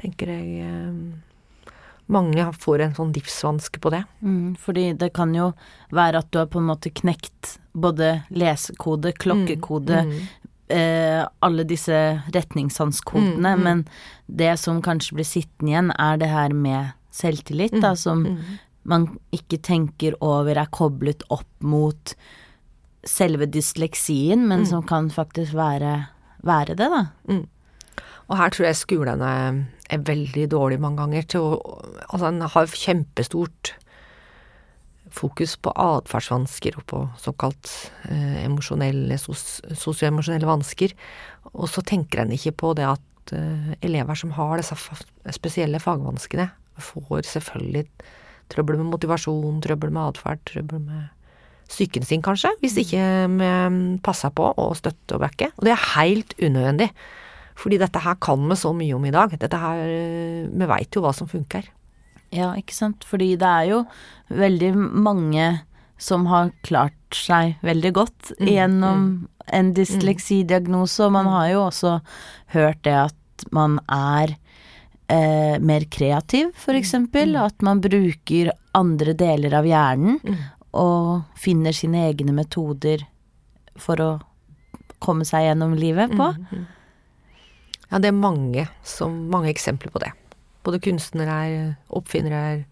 Tenker 0.00 0.34
jeg 0.34 0.66
eh, 0.66 1.70
Mange 2.12 2.44
får 2.60 2.82
en 2.84 2.96
sånn 2.98 3.12
livsvanske 3.16 3.80
på 3.80 3.88
det. 3.94 4.02
Mm, 4.20 4.56
fordi 4.60 4.90
det 5.00 5.14
kan 5.16 5.30
jo 5.32 5.54
være 5.94 6.20
at 6.20 6.26
du 6.28 6.36
har 6.42 6.50
på 6.52 6.60
en 6.60 6.66
måte 6.68 6.92
knekt 6.92 7.54
både 7.72 8.26
lesekode, 8.28 9.14
klokkekode, 9.16 10.02
eh, 10.68 11.22
alle 11.40 11.64
disse 11.64 11.96
retningssanskodene, 12.34 13.54
men 13.56 13.86
det 14.26 14.52
som 14.60 14.82
kanskje 14.84 15.16
blir 15.16 15.28
sittende 15.30 15.72
igjen, 15.72 15.90
er 15.96 16.20
det 16.20 16.28
her 16.28 16.52
med 16.52 16.92
selvtillit, 17.14 17.80
da, 17.80 17.94
som 17.96 18.26
man 18.84 19.08
ikke 19.34 19.60
tenker 19.64 20.16
over 20.24 20.58
er 20.60 20.72
koblet 20.74 21.24
opp 21.32 21.48
mot 21.64 22.14
selve 23.04 23.48
dysleksien, 23.52 24.46
men 24.48 24.64
som 24.68 24.84
kan 24.86 25.10
faktisk 25.12 25.56
være, 25.56 25.96
være 26.44 26.76
det, 26.78 26.88
da. 26.92 27.02
Og 28.24 28.36
her 28.40 28.52
tror 28.52 28.68
jeg 28.70 28.80
skolene 28.80 29.30
er 29.92 30.04
veldig 30.08 30.46
dårlige 30.52 30.80
mange 30.80 31.02
ganger 31.02 31.26
til 31.28 31.44
å 31.44 31.80
Altså, 32.04 32.28
en 32.28 32.44
har 32.46 32.68
kjempestort 32.70 33.74
fokus 35.14 35.54
på 35.62 35.72
atferdsvansker 35.78 36.76
og 36.78 36.84
på 36.90 37.00
såkalt 37.22 37.70
eh, 38.10 38.44
emosjonelle, 38.44 39.16
sos, 39.18 39.60
sosioemosjonelle 39.78 40.48
vansker. 40.48 40.94
Og 41.52 41.66
så 41.70 41.82
tenker 41.86 42.22
en 42.22 42.34
ikke 42.34 42.54
på 42.62 42.72
det 42.78 42.86
at 42.88 43.34
eh, 43.34 43.72
elever 43.84 44.18
som 44.18 44.34
har 44.36 44.60
disse 44.60 44.76
spesielle 45.34 45.80
fagvanskene, 45.82 46.48
får 46.82 47.26
selvfølgelig 47.30 47.86
trøbbel 48.52 48.80
med 48.80 48.92
motivasjon, 48.92 49.60
trøbbel 49.64 49.92
med 49.94 50.14
atferd, 50.14 50.42
trøbbel 50.48 50.82
med 50.84 51.10
psyken 51.70 52.04
sin, 52.04 52.22
kanskje, 52.22 52.52
hvis 52.60 52.76
ikke 52.82 53.04
vi 53.38 53.50
passer 54.04 54.32
på 54.36 54.50
å 54.60 54.66
støtte 54.76 55.16
og 55.16 55.24
backe. 55.24 55.48
Og 55.56 55.66
det 55.66 55.72
er 55.74 55.86
helt 55.94 56.34
unødvendig. 56.38 56.90
Fordi 57.58 57.78
dette 57.80 58.02
her 58.02 58.18
kan 58.22 58.42
vi 58.50 58.58
så 58.58 58.72
mye 58.76 58.96
om 58.96 59.06
i 59.06 59.14
dag. 59.14 59.32
Dette 59.38 59.58
her, 59.58 59.84
Vi 60.50 60.66
veit 60.66 60.94
jo 60.94 61.04
hva 61.04 61.14
som 61.14 61.30
funker. 61.30 61.70
Ja, 62.34 62.52
ikke 62.58 62.74
sant. 62.74 63.06
Fordi 63.06 63.34
det 63.38 63.48
er 63.48 63.68
jo 63.70 63.84
veldig 64.28 64.74
mange 64.76 65.62
som 65.98 66.26
har 66.26 66.50
klart 66.66 66.94
seg 67.14 67.60
veldig 67.62 67.92
godt 67.94 68.32
mm, 68.40 68.48
gjennom 68.50 69.02
mm. 69.04 69.28
en 69.54 69.74
dysleksidiagnose, 69.76 71.06
og 71.06 71.14
man 71.14 71.30
har 71.30 71.52
jo 71.52 71.60
også 71.68 71.98
hørt 72.56 72.82
det 72.84 72.96
at 73.06 73.46
man 73.54 73.78
er 73.86 74.34
eh, 75.08 75.56
mer 75.60 75.84
kreativ, 75.90 76.52
for 76.56 76.74
eksempel. 76.74 77.34
Mm. 77.34 77.40
At 77.44 77.62
man 77.62 77.82
bruker 77.84 78.52
andre 78.74 79.14
deler 79.18 79.58
av 79.60 79.68
hjernen 79.68 80.20
mm. 80.22 80.38
og 80.80 81.38
finner 81.38 81.76
sine 81.76 82.06
egne 82.08 82.34
metoder 82.36 83.06
for 83.80 84.00
å 84.00 84.10
komme 85.04 85.26
seg 85.28 85.48
gjennom 85.48 85.76
livet 85.78 86.14
på. 86.14 86.30
Mm. 86.36 86.46
mm. 86.50 86.70
Ja, 87.90 88.00
det 88.02 88.10
er 88.10 88.16
mange, 88.16 88.64
som, 88.82 89.26
mange 89.30 89.52
eksempler 89.52 89.92
på 89.94 90.00
det. 90.02 90.08
Både 90.66 90.80
kunstnere, 90.82 91.76
oppfinnere, 91.94 92.64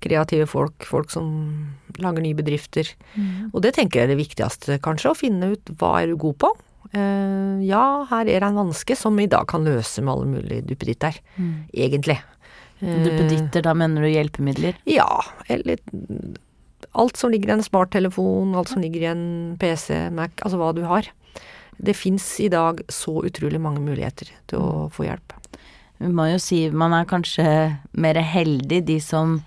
kreative 0.00 0.46
folk, 0.48 0.86
folk 0.88 1.10
som 1.12 1.26
lager 2.00 2.24
nye 2.24 2.38
bedrifter. 2.38 2.88
Mm. 3.18 3.50
Og 3.50 3.60
det 3.66 3.74
tenker 3.76 4.00
jeg 4.00 4.08
er 4.08 4.12
det 4.14 4.20
viktigste, 4.22 4.78
kanskje, 4.80 5.12
å 5.12 5.18
finne 5.18 5.52
ut 5.52 5.72
hva 5.80 5.98
er 6.00 6.12
du 6.12 6.16
god 6.22 6.38
på. 6.46 6.52
Uh, 6.90 7.62
ja, 7.62 7.84
her 8.10 8.26
er 8.26 8.42
det 8.42 8.48
en 8.48 8.58
vanske 8.58 8.96
som 8.98 9.18
vi 9.18 9.28
i 9.28 9.30
dag 9.30 9.46
kan 9.50 9.66
løse 9.66 10.02
med 10.02 10.12
alle 10.12 10.30
mulige 10.34 10.66
duppeditter, 10.72 11.20
mm. 11.36 11.52
egentlig. 11.86 12.18
Uh, 12.80 12.96
duppeditter, 13.04 13.62
da 13.66 13.74
mener 13.78 14.02
du 14.02 14.10
hjelpemidler? 14.10 14.80
Ja, 14.90 15.08
eller 15.46 15.78
alt 16.98 17.20
som 17.20 17.30
ligger 17.30 17.52
i 17.52 17.56
en 17.58 17.66
smarttelefon, 17.66 18.56
alt 18.58 18.72
som 18.72 18.82
ligger 18.82 19.04
i 19.04 19.10
en 19.12 19.24
PC, 19.60 20.08
Mac, 20.16 20.34
altså 20.42 20.58
hva 20.58 20.72
du 20.74 20.82
har. 20.88 21.06
Det 21.80 21.94
fins 21.96 22.24
i 22.42 22.50
dag 22.52 22.82
så 22.92 23.20
utrolig 23.24 23.60
mange 23.62 23.82
muligheter 23.84 24.32
til 24.50 24.60
å 24.60 24.88
få 24.92 25.06
hjelp. 25.06 25.36
Vi 26.00 26.10
må 26.12 26.26
jo 26.30 26.40
si 26.40 26.64
man 26.72 26.94
er 26.96 27.08
kanskje 27.08 27.46
mer 27.92 28.18
heldig, 28.24 28.82
de 28.88 28.98
som 29.04 29.38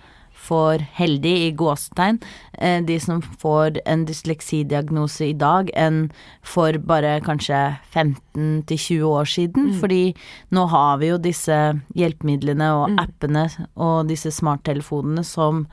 får 0.44 0.84
heldig 0.98 1.34
i 1.46 1.52
gåsetegn, 1.58 2.20
eh, 2.54 2.82
de 2.84 3.00
som 3.00 3.22
får 3.22 3.80
en 3.86 4.06
dysleksidiagnose 4.06 5.30
i 5.30 5.34
dag, 5.34 5.72
enn 5.74 6.12
for 6.42 6.78
bare 6.78 7.16
kanskje 7.26 7.62
15-20 7.94 9.02
år 9.08 9.30
siden. 9.30 9.72
Mm. 9.72 9.80
Fordi 9.80 10.04
nå 10.56 10.68
har 10.74 10.98
vi 11.02 11.12
jo 11.14 11.20
disse 11.22 11.60
hjelpemidlene 11.96 12.70
og 12.76 12.88
mm. 12.94 13.02
appene 13.06 13.48
og 13.76 14.10
disse 14.12 14.32
smarttelefonene 14.34 15.24
som 15.28 15.68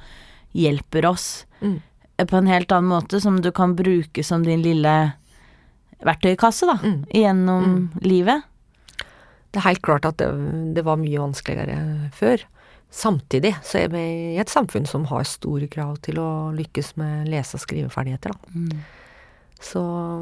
hjelper 0.56 1.06
oss 1.06 1.46
mm. 1.60 1.78
på 2.26 2.36
en 2.38 2.50
helt 2.50 2.72
annen 2.74 2.90
måte, 2.90 3.20
som 3.22 3.40
du 3.42 3.50
kan 3.54 3.76
bruke 3.78 4.24
som 4.26 4.46
din 4.46 4.62
lille 4.62 4.94
verktøykasse, 6.06 6.68
da, 6.68 6.78
mm. 6.80 7.02
gjennom 7.14 7.66
mm. 7.66 7.82
livet. 8.06 8.46
Det 9.50 9.58
er 9.58 9.66
helt 9.72 9.82
klart 9.82 10.06
at 10.06 10.20
det, 10.22 10.30
det 10.76 10.86
var 10.86 11.00
mye 11.00 11.20
vanskeligere 11.20 12.10
før. 12.14 12.46
Samtidig 12.90 13.54
så 13.62 13.84
er 13.84 13.92
vi 13.92 14.00
i 14.34 14.38
et 14.42 14.50
samfunn 14.50 14.88
som 14.88 15.06
har 15.10 15.28
store 15.28 15.68
krav 15.70 16.00
til 16.04 16.18
å 16.18 16.30
lykkes 16.56 16.96
med 16.98 17.30
lese- 17.30 17.54
og 17.58 17.62
skriveferdigheter, 17.62 18.34
da. 18.34 18.54
Mm. 18.54 18.80
Så 19.60 19.80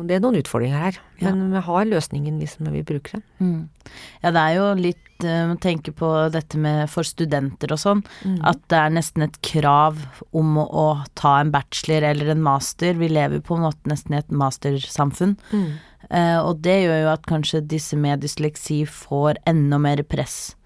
det 0.09 0.17
er 0.17 0.23
noen 0.23 0.41
utfordringer 0.41 0.81
her, 0.83 0.97
men 1.23 1.45
ja. 1.45 1.49
vi 1.53 1.61
har 1.69 1.85
løsningen 1.87 2.41
hvis 2.43 2.57
vi 2.59 2.83
bruker 2.83 3.21
den. 3.21 3.23
Mm. 3.39 3.93
Ja, 4.25 4.33
det 4.35 4.43
er 4.43 4.57
jo 4.57 4.65
litt 4.81 5.25
uh, 5.25 5.53
å 5.53 5.59
tenke 5.63 5.95
på 5.95 6.11
dette 6.35 6.59
med 6.59 6.91
for 6.91 7.07
studenter 7.07 7.71
og 7.73 7.79
sånn, 7.81 8.03
mm. 8.27 8.41
at 8.51 8.61
det 8.67 8.81
er 8.83 8.97
nesten 8.99 9.29
et 9.29 9.39
krav 9.47 10.03
om 10.35 10.59
å, 10.59 10.67
å, 10.67 10.87
ta 11.19 11.37
en 11.39 11.55
bachelor 11.55 12.09
eller 12.11 12.35
en 12.35 12.43
master. 12.43 12.99
Vi 12.99 13.13
lever 13.15 13.45
på 13.47 13.57
en 13.57 13.69
måte 13.69 13.95
nesten 13.95 14.19
i 14.19 14.21
et 14.21 14.35
mastersamfunn. 14.43 15.39
Mm. 15.55 15.71
Uh, 16.09 16.39
og 16.43 16.59
det 16.67 16.81
gjør 16.83 17.03
jo 17.05 17.15
at 17.15 17.31
kanskje 17.31 17.63
disse 17.71 17.99
med 18.01 18.27
dysleksi 18.27 18.83
får 18.91 19.39
enda 19.47 19.79
mer 19.83 20.03
press 20.03 20.58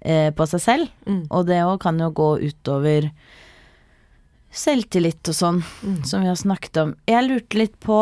eh, 0.00 0.30
på 0.34 0.46
seg 0.48 0.64
selv. 0.64 0.90
Mm. 1.06 1.22
Og 1.28 1.46
det 1.48 1.62
òg 1.66 1.78
kan 1.82 2.00
jo 2.00 2.10
gå 2.14 2.30
utover 2.50 3.10
selvtillit 4.50 5.30
og 5.30 5.36
sånn, 5.36 5.62
mm. 5.62 6.00
som 6.08 6.24
vi 6.24 6.30
har 6.30 6.38
snakket 6.38 6.82
om. 6.82 6.94
Jeg 7.08 7.26
lurte 7.26 7.60
litt 7.60 7.76
på 7.82 8.00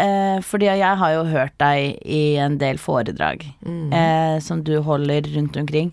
eh, 0.00 0.38
fordi 0.44 0.70
jeg 0.70 1.00
har 1.00 1.16
jo 1.16 1.24
hørt 1.28 1.56
deg 1.60 1.98
i 2.04 2.22
en 2.40 2.58
del 2.60 2.80
foredrag 2.80 3.44
mm. 3.60 3.92
eh, 3.92 4.36
som 4.44 4.64
du 4.64 4.78
holder 4.84 5.28
rundt 5.36 5.58
omkring. 5.60 5.92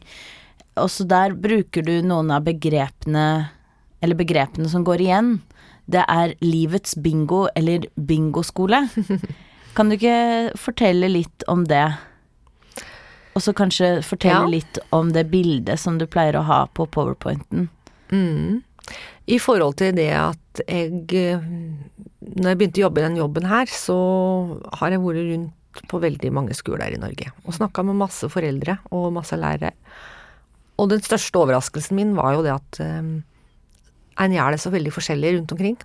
Også 0.80 1.06
der 1.08 1.36
bruker 1.36 1.84
du 1.84 1.98
noen 2.06 2.32
av 2.32 2.46
begrepene, 2.48 3.52
eller 4.02 4.18
begrepene 4.18 4.70
som 4.72 4.86
går 4.88 5.04
igjen. 5.04 5.34
Det 5.92 6.06
er 6.08 6.38
livets 6.40 6.96
bingo, 6.96 7.48
eller 7.58 7.90
bingoskole. 8.00 8.86
Kan 9.76 9.92
du 9.92 9.98
ikke 9.98 10.56
fortelle 10.60 11.12
litt 11.12 11.46
om 11.52 11.66
det? 11.68 11.86
Og 13.32 13.44
så 13.44 13.54
kanskje 13.56 14.02
fortelle 14.04 14.44
ja. 14.44 14.52
litt 14.58 14.80
om 14.96 15.14
det 15.16 15.28
bildet 15.32 15.80
som 15.80 15.98
du 16.02 16.08
pleier 16.10 16.36
å 16.40 16.46
ha 16.48 16.66
på 16.76 16.88
powerpointen. 16.92 17.70
Mm. 18.12 18.60
I 19.32 19.38
forhold 19.40 19.78
til 19.80 19.96
det 19.96 20.12
at 20.18 20.62
jeg 20.66 20.92
Når 21.08 22.48
jeg 22.50 22.58
begynte 22.60 22.82
å 22.82 22.86
jobbe 22.88 23.00
i 23.00 23.06
den 23.06 23.20
jobben 23.22 23.48
her, 23.48 23.70
så 23.72 23.98
har 24.80 24.92
jeg 24.92 25.04
vært 25.04 25.28
rundt 25.30 25.84
på 25.88 26.02
veldig 26.04 26.32
mange 26.36 26.56
skoler 26.58 26.92
i 26.92 27.00
Norge. 27.00 27.30
Og 27.46 27.56
snakka 27.56 27.86
med 27.88 28.00
masse 28.02 28.28
foreldre 28.32 28.78
og 28.92 29.14
masse 29.16 29.38
lærere. 29.40 29.72
Og 30.76 30.90
den 30.92 31.04
største 31.06 31.40
overraskelsen 31.40 31.96
min 31.96 32.16
var 32.18 32.36
jo 32.36 32.44
det 32.46 32.54
at 32.56 32.82
um, 32.84 33.22
en 34.20 34.36
gjør 34.36 34.52
det 34.52 34.62
så 34.64 34.74
veldig 34.74 34.94
forskjellig 34.94 35.34
rundt 35.38 35.56
omkring. 35.56 35.78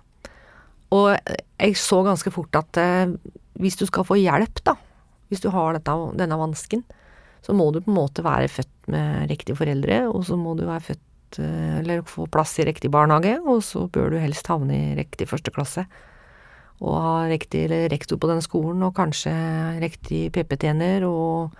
Og 0.95 1.15
jeg 1.15 1.79
så 1.79 2.01
ganske 2.03 2.33
fort 2.33 2.59
at 2.59 2.81
uh, 2.81 3.15
hvis 3.61 3.79
du 3.79 3.85
skal 3.87 4.07
få 4.07 4.19
hjelp, 4.19 4.61
da, 4.67 4.75
hvis 5.31 5.43
du 5.43 5.49
har 5.53 5.77
dette, 5.77 5.95
denne 6.19 6.39
vansken, 6.39 6.83
så 7.45 7.55
må 7.55 7.69
du 7.71 7.81
på 7.81 7.91
en 7.91 7.99
måte 7.99 8.25
være 8.25 8.49
født 8.51 8.91
med 8.93 9.31
riktige 9.31 9.57
foreldre, 9.59 10.01
og 10.09 10.25
så 10.27 10.37
må 10.39 10.55
du 10.57 10.65
være 10.67 10.85
født 10.91 11.39
eh, 11.43 11.79
eller 11.81 12.03
få 12.07 12.27
plass 12.31 12.57
i 12.61 12.67
riktig 12.67 12.91
barnehage, 12.93 13.37
og 13.45 13.63
så 13.65 13.85
bør 13.91 14.13
du 14.13 14.19
helst 14.21 14.49
havne 14.51 14.75
i 14.75 14.97
riktig 14.99 15.29
første 15.29 15.53
klasse. 15.53 15.87
Og 16.77 16.93
ha 17.01 17.15
riktig 17.29 17.65
rektor 17.89 18.19
på 18.21 18.29
den 18.29 18.43
skolen, 18.45 18.83
og 18.85 18.95
kanskje 18.97 19.33
riktig 19.81 20.27
PP-tjener, 20.35 21.07
og 21.07 21.55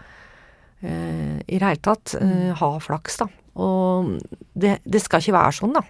eh, 0.82 1.42
i 1.42 1.58
det 1.58 1.64
hele 1.64 1.82
tatt 1.82 2.18
eh, 2.20 2.52
mm. 2.52 2.58
ha 2.62 2.72
flaks, 2.84 3.22
da. 3.24 3.30
Og 3.58 4.14
det, 4.54 4.78
det, 4.86 5.02
skal 5.02 5.24
ikke 5.24 5.38
være 5.40 5.56
sånn, 5.58 5.74
da. 5.78 5.84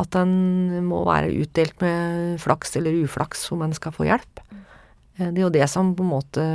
At 0.00 0.16
en 0.18 0.80
må 0.86 1.02
være 1.06 1.32
utdelt 1.42 1.78
med 1.82 2.40
flaks 2.42 2.76
eller 2.78 3.02
uflaks 3.04 3.48
om 3.54 3.62
en 3.66 3.74
skal 3.76 3.94
få 3.94 4.08
hjelp. 4.08 4.42
Eh, 4.50 5.28
det 5.28 5.38
er 5.38 5.44
jo 5.46 5.54
det 5.54 5.68
som 5.70 5.94
på 5.96 6.06
en 6.06 6.12
måte 6.14 6.46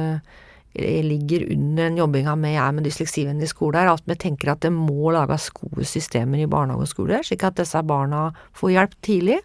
ligger 0.75 1.45
under 1.53 1.83
den 1.83 1.99
jobbinga 1.99 2.35
med 2.39 2.55
jeg 2.55 2.75
med 2.75 2.87
dysleksivennlig 2.87 3.47
skole, 3.51 3.79
er 3.79 3.93
at 3.93 4.03
vi 4.09 4.17
tenker 4.19 4.51
at 4.51 4.63
det 4.65 4.73
må 4.75 5.13
lages 5.15 5.49
gode 5.55 5.87
systemer 5.87 6.41
i 6.43 6.49
barnehage 6.51 6.87
og 6.87 6.91
skole, 6.91 7.21
slik 7.23 7.45
at 7.47 7.57
disse 7.61 7.81
barna 7.87 8.27
får 8.57 8.73
hjelp 8.75 8.97
tidlig, 9.05 9.39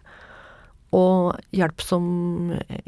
og 0.91 1.39
hjelp 1.55 1.83
som 1.85 2.05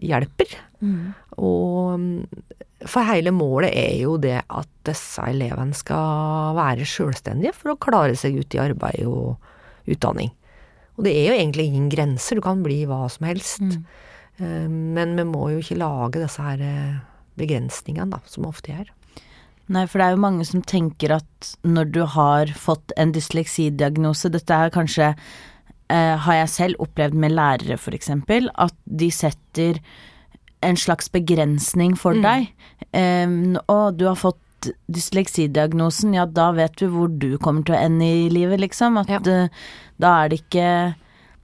hjelper. 0.04 0.58
Mm. 0.84 1.14
Og 1.40 2.90
for 2.90 3.08
hele 3.08 3.32
målet 3.32 3.72
er 3.80 3.96
jo 4.02 4.18
det 4.20 4.42
at 4.44 4.72
disse 4.88 5.24
elevene 5.32 5.76
skal 5.78 6.58
være 6.58 6.88
sjølstendige 6.88 7.56
for 7.56 7.74
å 7.74 7.80
klare 7.80 8.18
seg 8.20 8.42
ut 8.42 8.58
i 8.58 8.62
arbeid 8.64 9.06
og 9.08 9.38
utdanning. 9.88 10.34
Og 10.98 11.08
det 11.08 11.14
er 11.16 11.30
jo 11.30 11.38
egentlig 11.38 11.70
ingen 11.70 11.88
grenser, 11.90 12.38
du 12.38 12.44
kan 12.46 12.62
bli 12.66 12.84
hva 12.90 13.06
som 13.10 13.26
helst. 13.28 13.64
Mm. 13.64 13.86
Eh, 14.38 14.68
men 14.68 15.16
vi 15.18 15.26
må 15.30 15.48
jo 15.54 15.64
ikke 15.64 15.80
lage 15.80 16.22
disse 16.22 16.44
her 16.44 16.62
eh, 16.62 17.00
begrensningene, 17.40 18.12
da, 18.14 18.22
som 18.30 18.48
ofte 18.50 18.76
er. 18.76 18.92
Nei, 19.72 19.86
for 19.88 20.00
det 20.00 20.06
er 20.06 20.16
jo 20.16 20.24
mange 20.26 20.46
som 20.48 20.64
tenker 20.68 21.16
at 21.16 21.52
når 21.64 21.92
du 21.96 22.02
har 22.16 22.52
fått 22.60 22.92
en 23.00 23.14
dysleksidiagnose 23.16 24.32
Dette 24.34 24.58
er 24.60 24.74
kanskje 24.76 25.14
eh, 25.14 26.16
Har 26.20 26.36
jeg 26.36 26.50
selv 26.52 26.84
opplevd 26.84 27.16
med 27.16 27.32
lærere, 27.32 27.80
eksempel, 27.96 28.50
at 28.60 28.76
de 28.84 29.08
setter 29.12 29.80
en 30.64 30.80
slags 30.80 31.10
begrensning 31.12 31.96
for 32.00 32.16
mm. 32.16 32.24
deg. 32.24 32.52
Eh, 32.96 33.62
og 33.72 33.96
du 34.00 34.06
har 34.08 34.20
fått 34.20 34.40
dysleksidiagnosen, 34.92 36.14
ja, 36.16 36.26
da 36.26 36.52
vet 36.56 36.78
du 36.80 36.88
hvor 36.92 37.12
du 37.12 37.36
kommer 37.42 37.66
til 37.68 37.76
å 37.76 37.82
ende 37.82 38.08
i 38.08 38.30
livet, 38.32 38.62
liksom. 38.64 39.00
At 39.02 39.12
ja. 39.12 39.20
uh, 39.24 39.64
da 40.02 40.14
er 40.24 40.32
det 40.32 40.44
ikke 40.44 40.68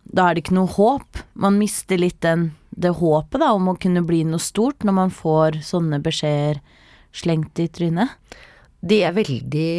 Da 0.10 0.26
er 0.26 0.36
det 0.36 0.46
ikke 0.46 0.56
noe 0.58 0.72
håp. 0.74 1.20
Man 1.38 1.60
mister 1.62 2.00
litt 2.00 2.22
den 2.26 2.50
det 2.70 2.94
håpet 3.00 3.42
da, 3.42 3.52
om 3.56 3.72
å 3.72 3.78
kunne 3.82 4.04
bli 4.06 4.24
noe 4.28 4.42
stort 4.42 4.86
når 4.86 4.96
man 4.96 5.14
får 5.14 5.62
sånne 5.66 6.02
beskjeder 6.04 6.62
slengt 7.16 7.60
i 7.60 7.68
trynet? 7.74 8.16
Det 8.80 9.02
er 9.04 9.16
veldig 9.16 9.70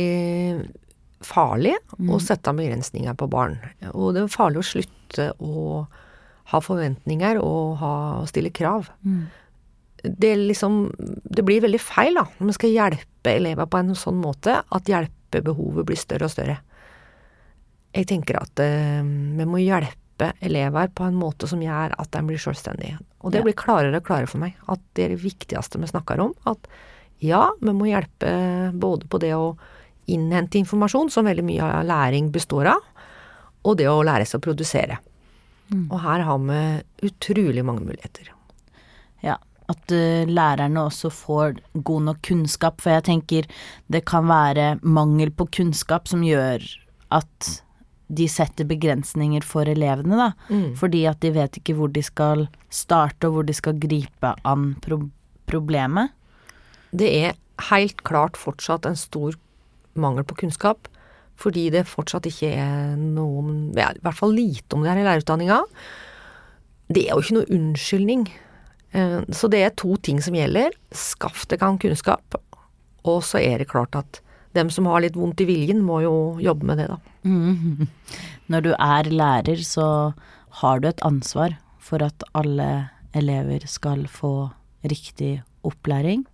farlig 1.24 1.74
å 2.08 2.18
sette 2.22 2.52
begrensninger 2.56 3.16
på 3.16 3.28
barn. 3.30 3.58
Og 3.92 4.14
det 4.16 4.24
er 4.24 4.32
farlig 4.32 4.62
å 4.62 4.70
slutte 4.70 5.30
å 5.40 5.84
ha 6.50 6.60
forventninger 6.64 7.38
og 7.42 7.76
ha, 7.80 7.92
stille 8.28 8.52
krav. 8.54 8.90
Det, 10.02 10.32
er 10.32 10.40
liksom, 10.40 10.82
det 10.98 11.44
blir 11.46 11.62
veldig 11.64 11.80
feil 11.82 12.16
da, 12.18 12.26
når 12.38 12.50
man 12.50 12.56
skal 12.56 12.74
hjelpe 12.74 13.36
elever 13.36 13.68
på 13.68 13.80
en 13.80 13.94
sånn 13.98 14.18
måte 14.20 14.60
at 14.64 14.90
hjelpebehovet 14.90 15.88
blir 15.88 16.00
større 16.00 16.28
og 16.28 16.34
større. 16.34 16.58
Jeg 17.94 18.06
tenker 18.06 18.38
at 18.40 18.62
eh, 18.62 19.02
vi 19.02 19.46
må 19.50 19.60
hjelpe 19.62 19.99
elever 20.40 20.90
på 20.94 21.06
en 21.06 21.18
måte 21.18 21.48
som 21.50 21.62
gjør 21.62 21.94
at 21.98 22.12
de 22.14 22.22
blir 22.26 22.40
selvstendige. 22.40 23.00
Og 23.20 23.34
det 23.34 23.42
blir 23.44 23.56
klarere 23.58 24.00
og 24.00 24.06
klarere 24.06 24.30
for 24.30 24.42
meg 24.42 24.56
at 24.70 24.80
det 24.96 25.04
er 25.04 25.14
det 25.14 25.24
viktigste 25.24 25.80
vi 25.80 25.90
snakker 25.90 26.22
om. 26.22 26.32
At 26.48 26.70
ja, 27.20 27.50
vi 27.60 27.74
må 27.76 27.90
hjelpe 27.90 28.30
både 28.80 29.08
på 29.10 29.20
det 29.20 29.34
å 29.36 29.52
innhente 30.10 30.58
informasjon, 30.58 31.10
som 31.12 31.28
veldig 31.28 31.44
mye 31.46 31.66
av 31.66 31.86
læring 31.86 32.30
består 32.34 32.72
av, 32.72 32.86
og 33.62 33.76
det 33.78 33.86
å 33.90 34.00
lære 34.06 34.26
seg 34.26 34.40
å 34.40 34.46
produsere. 34.48 34.98
Og 35.70 35.98
her 36.02 36.24
har 36.26 36.38
vi 36.42 36.60
utrolig 37.06 37.62
mange 37.66 37.84
muligheter. 37.86 38.32
Ja, 39.22 39.36
at 39.70 39.92
eh, 39.94 40.26
lærerne 40.26 40.86
også 40.88 41.12
får 41.14 41.60
god 41.86 42.06
nok 42.08 42.22
kunnskap, 42.26 42.80
for 42.82 42.96
jeg 42.96 43.06
tenker 43.06 43.50
det 43.92 44.02
kan 44.08 44.26
være 44.30 44.72
mangel 44.82 45.30
på 45.30 45.46
kunnskap 45.60 46.10
som 46.10 46.24
gjør 46.26 46.64
at 47.14 47.50
de 48.10 48.26
setter 48.30 48.66
begrensninger 48.66 49.44
for 49.46 49.68
elevene, 49.70 50.16
da. 50.18 50.30
Mm. 50.50 50.72
Fordi 50.78 51.04
at 51.06 51.20
de 51.22 51.30
vet 51.36 51.60
ikke 51.60 51.76
hvor 51.78 51.92
de 51.94 52.02
skal 52.02 52.48
starte, 52.72 53.28
og 53.28 53.36
hvor 53.36 53.46
de 53.46 53.54
skal 53.56 53.78
gripe 53.82 54.34
an 54.48 54.72
pro 54.82 55.02
problemet. 55.50 56.12
Det 56.94 57.08
er 57.24 57.38
helt 57.70 58.02
klart 58.06 58.38
fortsatt 58.38 58.86
en 58.86 58.98
stor 58.98 59.34
mangel 59.98 60.26
på 60.26 60.36
kunnskap, 60.42 60.86
fordi 61.40 61.68
det 61.74 61.88
fortsatt 61.90 62.28
ikke 62.28 62.52
er 62.54 62.94
noe 63.00 63.40
om 63.40 63.50
ja, 63.74 63.88
I 63.96 64.02
hvert 64.04 64.18
fall 64.18 64.34
lite 64.36 64.76
om 64.76 64.84
det 64.84 64.92
her 64.92 65.00
i 65.00 65.06
lærerutdanninga. 65.08 65.58
Det 66.90 67.06
er 67.06 67.14
jo 67.14 67.24
ikke 67.24 67.38
noe 67.38 67.50
unnskyldning. 67.56 68.26
Eh, 68.92 69.20
Så 69.30 69.50
det 69.50 69.62
er 69.64 69.74
to 69.74 69.96
ting 70.02 70.20
som 70.22 70.34
gjelder. 70.34 70.74
Skaff 70.94 71.46
deg 71.50 71.62
kunnskap, 71.62 72.38
og 73.04 73.22
så 73.24 73.40
er 73.42 73.58
det 73.58 73.70
klart 73.70 73.94
at 73.96 74.20
dem 74.56 74.70
som 74.72 74.88
har 74.90 75.04
litt 75.04 75.18
vondt 75.18 75.42
i 75.44 75.48
viljen, 75.48 75.82
må 75.86 76.00
jo 76.04 76.14
jobbe 76.42 76.66
med 76.66 76.80
det, 76.82 76.88
da. 76.90 76.98
Mm. 77.24 77.86
Når 78.50 78.66
du 78.66 78.70
er 78.74 79.10
lærer, 79.10 79.62
så 79.66 79.86
har 80.62 80.80
du 80.80 80.88
et 80.90 81.04
ansvar 81.06 81.54
for 81.82 82.02
at 82.02 82.24
alle 82.36 82.90
elever 83.16 83.66
skal 83.70 84.06
få 84.10 84.50
riktig 84.86 85.40
opplæring. 85.66 86.24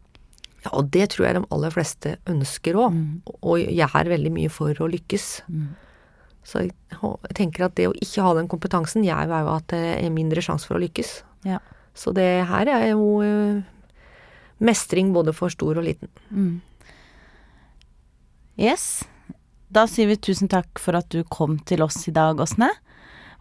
Ja, 0.64 0.72
og 0.78 0.90
det 0.94 1.10
tror 1.12 1.28
jeg 1.28 1.38
de 1.38 1.44
aller 1.54 1.74
fleste 1.74 2.16
ønsker 2.30 2.78
òg, 2.80 2.96
og 3.38 3.60
jeg 3.60 3.86
er 3.86 4.10
veldig 4.10 4.32
mye 4.34 4.50
for 4.50 4.74
å 4.82 4.88
lykkes. 4.90 5.26
Så 6.46 6.62
jeg 6.64 6.74
tenker 7.38 7.66
at 7.66 7.76
det 7.78 7.88
å 7.90 7.94
ikke 7.94 8.24
ha 8.24 8.34
den 8.38 8.50
kompetansen 8.50 9.06
gjør 9.06 9.30
jo 9.30 9.54
at 9.54 9.68
det 9.72 9.82
er 9.96 10.14
mindre 10.14 10.42
sjanse 10.44 10.68
for 10.68 10.78
å 10.78 10.82
lykkes. 10.82 11.20
Ja. 11.46 11.60
Så 11.96 12.12
det 12.14 12.28
her 12.50 12.68
er 12.70 12.90
jo 12.92 13.20
eh, 13.24 13.62
mestring 14.62 15.12
både 15.16 15.34
for 15.36 15.52
stor 15.52 15.78
og 15.80 15.86
liten. 15.86 16.10
Yes. 18.56 19.04
Da 19.68 19.84
sier 19.84 20.08
vi 20.08 20.16
tusen 20.16 20.48
takk 20.48 20.80
for 20.80 20.96
at 20.96 21.10
du 21.12 21.20
kom 21.28 21.58
til 21.68 21.82
oss 21.84 22.06
i 22.08 22.12
dag, 22.16 22.40
Åsne, 22.40 22.70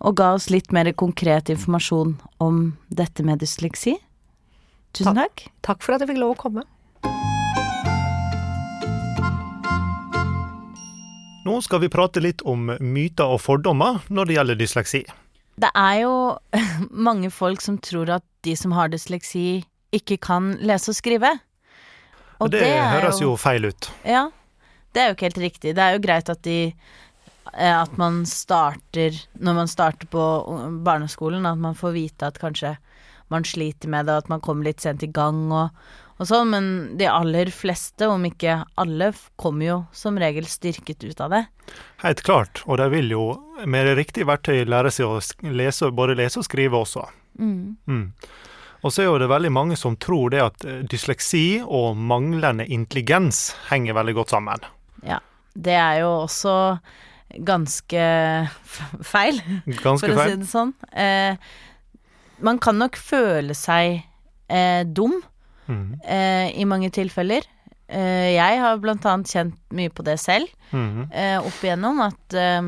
og 0.03 0.17
ga 0.19 0.33
oss 0.35 0.49
litt 0.51 0.73
mer 0.75 0.89
konkret 0.91 1.47
informasjon 1.53 2.17
om 2.43 2.57
dette 2.91 3.23
med 3.23 3.39
dysleksi. 3.39 3.95
Tusen 4.91 5.15
takk. 5.15 5.47
Takk 5.63 5.85
for 5.85 5.95
at 5.95 6.03
jeg 6.03 6.11
fikk 6.11 6.19
lov 6.19 6.35
å 6.35 6.39
komme. 6.43 6.65
Nå 11.45 11.61
skal 11.63 11.83
vi 11.85 11.93
prate 11.93 12.19
litt 12.19 12.43
om 12.43 12.73
myter 12.81 13.37
og 13.37 13.39
fordommer 13.39 14.03
når 14.11 14.27
det 14.27 14.39
gjelder 14.39 14.63
dysleksi. 14.65 15.05
Det 15.55 15.71
er 15.79 15.99
jo 16.03 16.15
mange 17.07 17.31
folk 17.31 17.63
som 17.63 17.79
tror 17.79 18.17
at 18.17 18.25
de 18.43 18.59
som 18.59 18.75
har 18.75 18.91
dysleksi, 18.91 19.63
ikke 19.95 20.19
kan 20.19 20.57
lese 20.59 20.91
og 20.91 20.97
skrive. 20.97 21.37
Og 22.43 22.49
det, 22.51 22.65
det 22.65 22.73
høres 22.97 23.21
jo 23.23 23.37
feil 23.39 23.69
ut. 23.71 23.87
Ja, 24.03 24.27
det 24.95 25.01
er 25.01 25.11
jo 25.11 25.17
ikke 25.17 25.29
helt 25.29 25.43
riktig. 25.43 25.75
Det 25.75 25.83
er 25.83 25.97
jo 25.97 26.03
greit 26.03 26.31
at 26.31 26.41
de 26.47 26.59
eh, 26.71 27.75
At 27.75 27.97
man 27.99 28.23
starter 28.29 29.19
Når 29.33 29.59
man 29.59 29.71
starter 29.71 30.07
på 30.07 30.23
barneskolen, 30.87 31.45
at 31.45 31.59
man 31.59 31.75
får 31.75 31.95
vite 31.97 32.31
at 32.31 32.39
kanskje 32.41 32.77
man 33.33 33.43
sliter 33.43 33.89
med 33.89 34.05
det, 34.05 34.19
at 34.21 34.27
man 34.29 34.41
kommer 34.41 34.67
litt 34.67 34.83
sent 34.83 35.01
i 35.01 35.09
gang 35.09 35.47
og, 35.49 35.71
og 36.21 36.27
sånn, 36.29 36.51
men 36.51 36.67
de 36.99 37.07
aller 37.09 37.49
fleste, 37.49 38.05
om 38.05 38.21
ikke 38.27 38.59
alle, 38.77 39.07
kommer 39.41 39.65
jo 39.65 39.77
som 39.97 40.19
regel 40.21 40.45
styrket 40.45 41.01
ut 41.01 41.23
av 41.25 41.33
det. 41.33 41.39
Helt 42.03 42.21
klart, 42.21 42.61
og 42.69 42.77
de 42.77 42.85
vil 42.93 43.09
jo 43.09 43.23
med 43.65 43.89
det 43.89 43.95
riktige 43.97 44.29
verktøy 44.29 44.61
lære 44.69 44.93
seg 44.93 45.09
å 45.09 45.17
lese, 45.57 45.89
både 45.89 46.19
lese 46.21 46.43
og 46.43 46.45
skrive 46.45 46.83
også. 46.85 47.07
Mm. 47.41 48.13
Og 48.85 48.93
så 48.93 49.01
er 49.01 49.09
jo 49.09 49.19
det 49.23 49.31
veldig 49.31 49.49
mange 49.49 49.75
som 49.79 49.97
tror 49.97 50.29
det 50.29 50.43
at 50.45 50.65
eh, 50.69 50.83
dysleksi 50.85 51.63
og 51.65 51.97
manglende 51.97 52.67
intelligens 52.69 53.49
henger 53.71 53.97
veldig 53.97 54.19
godt 54.19 54.35
sammen. 54.35 54.67
Ja. 55.03 55.19
Det 55.55 55.73
er 55.73 55.99
jo 56.03 56.09
også 56.25 56.55
ganske 57.45 58.03
feil. 59.13 59.39
Ganske 59.81 60.07
for 60.07 60.15
å 60.15 60.25
si 60.29 60.35
det 60.41 60.49
sånn. 60.49 60.73
Eh, 60.93 61.35
man 62.45 62.59
kan 62.59 62.77
nok 62.79 62.95
føle 62.99 63.55
seg 63.55 64.03
eh, 64.49 64.83
dum 64.85 65.21
Mm. 65.65 65.95
eh, 66.05 66.51
i 66.61 66.65
mange 66.69 66.91
tilfeller. 66.93 67.41
Eh, 67.89 68.35
jeg 68.35 68.59
har 68.61 68.77
blant 68.77 69.01
annet 69.09 69.31
kjent 69.31 69.55
mye 69.73 69.89
på 69.89 70.03
det 70.05 70.19
selv 70.21 70.45
mm. 70.69 71.07
eh, 71.09 71.39
opp 71.41 71.63
igjennom, 71.65 72.03
at 72.05 72.35
eh, 72.37 72.67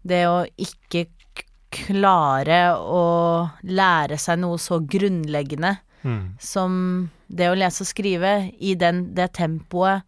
det 0.00 0.22
å 0.24 0.38
ikke 0.56 1.02
klare 1.76 2.60
å 2.80 3.02
lære 3.68 4.16
seg 4.16 4.40
noe 4.40 4.56
så 4.62 4.80
grunnleggende 4.80 5.76
Mm. 6.06 6.36
som 6.38 7.10
det 7.26 7.48
å 7.50 7.56
lese 7.58 7.82
og 7.82 7.88
skrive 7.90 8.32
i 8.62 8.76
den, 8.78 9.08
det 9.16 9.32
tempoet 9.34 10.04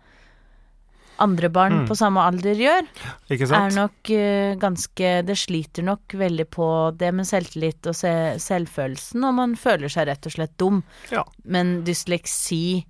andre 1.19 1.49
barn 1.53 1.79
Mm. 1.79 1.87
på 1.89 1.97
samme 1.99 2.23
alder 2.25 2.59
gjør, 2.59 2.87
er 3.31 3.75
nok 3.75 4.11
uh, 4.11 4.55
ganske 4.59 5.11
Det 5.27 5.37
sliter 5.37 5.83
nok 5.83 6.15
veldig 6.15 6.47
på 6.51 6.69
det 6.99 7.13
med 7.15 7.27
selvtillit 7.29 7.87
og 7.87 7.95
se, 7.95 8.13
selvfølelsen, 8.43 9.25
og 9.25 9.35
man 9.35 9.57
føler 9.57 9.89
seg 9.93 10.09
rett 10.09 10.27
og 10.27 10.33
slett 10.33 10.57
dum. 10.59 10.83
Ja. 11.11 11.25
Men 11.45 11.83
dysleksi 11.85 12.85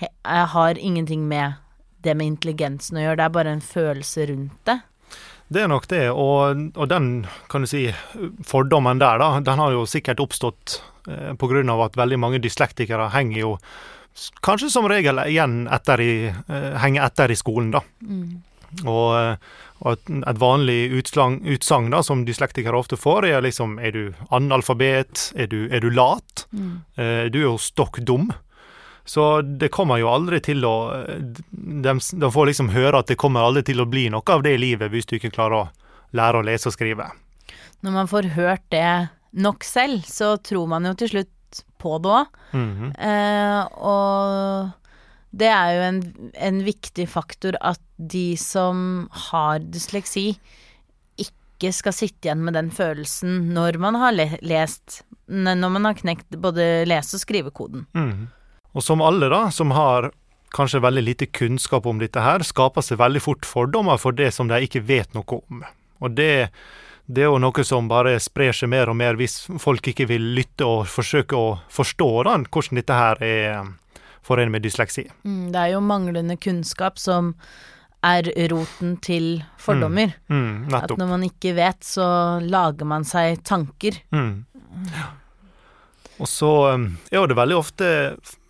he, 0.00 0.06
eh, 0.08 0.46
har 0.54 0.78
ingenting 0.78 1.28
med 1.28 1.58
det 2.02 2.14
med 2.14 2.26
intelligensen 2.26 2.98
å 2.98 3.02
gjøre, 3.02 3.16
det 3.16 3.26
er 3.26 3.36
bare 3.36 3.52
en 3.56 3.64
følelse 3.64 4.28
rundt 4.30 4.64
det. 4.64 4.80
Det 5.48 5.62
er 5.62 5.68
nok 5.68 5.86
det, 5.88 6.10
og, 6.12 6.64
og 6.76 6.88
den 6.90 7.26
kan 7.48 7.64
du 7.64 7.68
si, 7.70 7.86
fordommen 8.44 9.00
der, 9.00 9.18
da, 9.18 9.40
den 9.40 9.58
har 9.62 9.72
jo 9.72 9.86
sikkert 9.88 10.20
oppstått 10.20 10.82
eh, 11.08 11.32
av 11.32 11.84
at 11.86 11.96
veldig 11.96 12.18
mange 12.20 12.40
dyslektikere 12.44 13.08
henger 13.14 13.40
jo 13.40 13.54
kanskje 14.44 14.70
som 14.72 14.88
regel 14.90 15.20
igjen 15.26 15.66
etter 15.72 16.00
i, 16.00 16.12
eh, 16.26 16.70
henger 16.82 17.06
etter 17.06 17.30
i 17.30 17.38
skolen, 17.38 17.72
da. 17.74 17.82
Og, 18.84 19.16
eh, 19.16 19.36
og 19.80 19.94
et, 19.94 20.10
vanlig 20.40 20.90
utsagn 20.92 21.94
som 22.04 22.24
dyslektikere 22.26 22.76
ofte 22.76 22.98
får, 23.00 23.24
er 23.24 23.40
liksom 23.42 23.78
Er 23.78 23.92
du 23.92 24.14
analfabet? 24.30 25.32
Er 25.36 25.46
du, 25.46 25.68
er 25.72 25.80
du 25.80 25.90
lat? 25.90 26.46
Eh, 26.96 27.30
du 27.30 27.38
er 27.38 27.46
jo 27.48 27.56
stokk 27.58 28.00
dum. 28.04 28.32
Så 29.08 29.40
det 29.40 29.70
kommer 29.72 29.96
jo 29.98 30.10
aldri 30.12 30.40
til 30.44 30.64
å 30.68 30.92
de, 31.48 31.94
de 31.94 32.30
får 32.30 32.46
liksom 32.50 32.68
høre 32.74 32.98
at 32.98 33.08
det 33.08 33.16
kommer 33.16 33.40
aldri 33.40 33.62
til 33.62 33.80
å 33.80 33.88
bli 33.88 34.10
noe 34.12 34.22
av 34.28 34.42
det 34.44 34.52
i 34.52 34.60
livet 34.60 34.92
hvis 34.92 35.08
du 35.08 35.16
ikke 35.16 35.32
klarer 35.32 35.62
å 35.62 35.68
lære 36.12 36.42
å 36.42 36.44
lese 36.44 36.68
og 36.68 36.76
skrive. 36.76 37.08
Når 37.80 37.94
man 37.94 38.10
får 38.10 38.34
hørt 38.36 38.66
det 38.68 39.08
nok 39.32 39.64
selv, 39.64 40.04
så 40.04 40.36
tror 40.36 40.68
man 40.68 40.84
jo 40.88 40.94
til 40.98 41.12
slutt 41.14 41.32
på 41.80 41.96
det 42.02 42.14
òg. 42.20 42.38
Mhm. 42.56 42.92
Eh, 42.94 43.62
og 43.78 44.70
det 45.38 45.50
er 45.52 45.74
jo 45.74 45.82
en, 45.88 46.00
en 46.34 46.62
viktig 46.64 47.08
faktor 47.10 47.58
at 47.60 47.82
de 47.98 48.36
som 48.40 49.08
har 49.28 49.60
dysleksi, 49.60 50.32
ikke 51.18 51.72
skal 51.74 51.94
sitte 51.96 52.28
igjen 52.28 52.44
med 52.46 52.54
den 52.54 52.70
følelsen 52.70 53.48
når 53.50 53.80
man 53.82 53.96
har 53.98 54.14
lest 54.14 55.02
Når 55.26 55.70
man 55.74 55.84
har 55.84 55.96
knekt 55.98 56.38
både 56.38 56.86
lese- 56.88 57.18
og 57.18 57.20
skrivekoden. 57.20 57.86
Mhm. 57.92 58.28
Og 58.76 58.84
som 58.84 59.02
alle 59.02 59.28
da, 59.28 59.48
som 59.50 59.72
har 59.74 60.10
kanskje 60.54 60.80
veldig 60.80 61.02
lite 61.02 61.26
kunnskap 61.26 61.86
om 61.86 61.98
dette 62.00 62.20
her, 62.22 62.44
skaper 62.46 62.84
seg 62.84 63.00
veldig 63.00 63.20
fort 63.24 63.48
fordommer 63.48 63.98
for 64.00 64.16
det 64.16 64.30
som 64.36 64.48
de 64.48 64.60
ikke 64.64 64.84
vet 64.86 65.12
noe 65.16 65.40
om. 65.40 65.64
Og 66.00 66.14
det, 66.16 66.48
det 67.08 67.24
er 67.24 67.30
jo 67.30 67.40
noe 67.40 67.64
som 67.64 67.88
bare 67.88 68.18
sprer 68.20 68.52
seg 68.52 68.68
mer 68.68 68.90
og 68.92 68.98
mer 69.00 69.16
hvis 69.16 69.40
folk 69.62 69.86
ikke 69.90 70.06
vil 70.10 70.26
lytte 70.36 70.66
og 70.68 70.86
forsøke 70.92 71.36
å 71.36 71.56
forstå 71.72 72.08
da, 72.28 72.36
hvordan 72.44 72.80
dette 72.80 72.98
her 72.98 73.22
er 73.24 73.70
forenet 74.28 74.52
med 74.52 74.66
dysleksi. 74.66 75.06
Mm, 75.24 75.46
det 75.54 75.62
er 75.62 75.72
jo 75.72 75.84
manglende 75.84 76.36
kunnskap 76.36 77.00
som 77.00 77.32
er 78.04 78.28
roten 78.52 78.98
til 79.02 79.40
fordommer. 79.58 80.12
Mm, 80.28 80.68
At 80.76 80.92
når 81.00 81.08
man 81.10 81.24
ikke 81.26 81.54
vet, 81.56 81.80
så 81.82 82.06
lager 82.44 82.86
man 82.86 83.08
seg 83.08 83.40
tanker. 83.42 83.96
Mm. 84.14 84.44
Og 86.18 86.28
så 86.28 86.52
um, 86.74 86.90
er 87.10 87.22
jo 87.22 87.26
det 87.30 87.38
veldig 87.40 87.56
ofte 87.58 87.88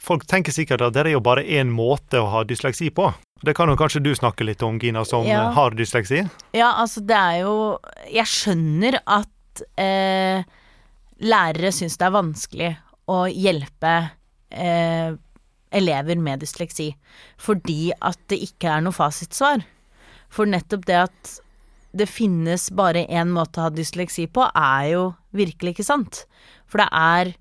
folk 0.02 0.26
tenker 0.28 0.54
sikkert 0.54 0.82
at 0.84 0.96
det 0.96 1.06
er 1.06 1.14
jo 1.16 1.24
bare 1.24 1.44
én 1.44 1.70
måte 1.72 2.20
å 2.20 2.28
ha 2.32 2.44
dysleksi 2.48 2.90
på. 2.94 3.10
Det 3.44 3.54
kan 3.54 3.70
jo 3.70 3.76
kanskje 3.78 4.02
du 4.02 4.10
snakke 4.18 4.44
litt 4.46 4.62
om, 4.66 4.78
Gina, 4.82 5.04
som 5.06 5.26
Ja. 5.26 5.50
har 5.54 5.70
dysleksi? 5.70 6.24
Ja, 6.52 6.72
altså 6.82 7.00
det 7.06 7.16
er 7.16 7.40
jo 7.44 7.78
Jeg 8.10 8.26
skjønner 8.26 8.98
at 9.06 9.62
eh, 9.78 10.42
lærere 11.20 11.70
syns 11.74 11.96
det 11.98 12.06
er 12.06 12.14
vanskelig 12.14 12.76
å 13.08 13.26
hjelpe 13.30 14.10
eh, 14.50 15.12
elever 15.72 16.16
med 16.16 16.40
dysleksi, 16.40 16.94
fordi 17.38 17.92
at 18.00 18.18
det 18.28 18.38
ikke 18.42 18.70
er 18.76 18.80
noe 18.84 18.92
fasitsvar. 18.96 19.64
For 20.30 20.46
nettopp 20.46 20.86
det 20.88 20.96
at 21.08 21.34
det 21.96 22.08
finnes 22.08 22.68
bare 22.70 23.06
én 23.08 23.30
måte 23.32 23.58
å 23.60 23.66
ha 23.66 23.70
dysleksi 23.70 24.26
på, 24.30 24.44
er 24.54 24.90
jo 24.92 25.02
virkelig 25.36 25.74
ikke 25.76 25.84
sant. 25.88 26.22
For 26.68 26.78
det 26.78 26.88
er 26.92 27.32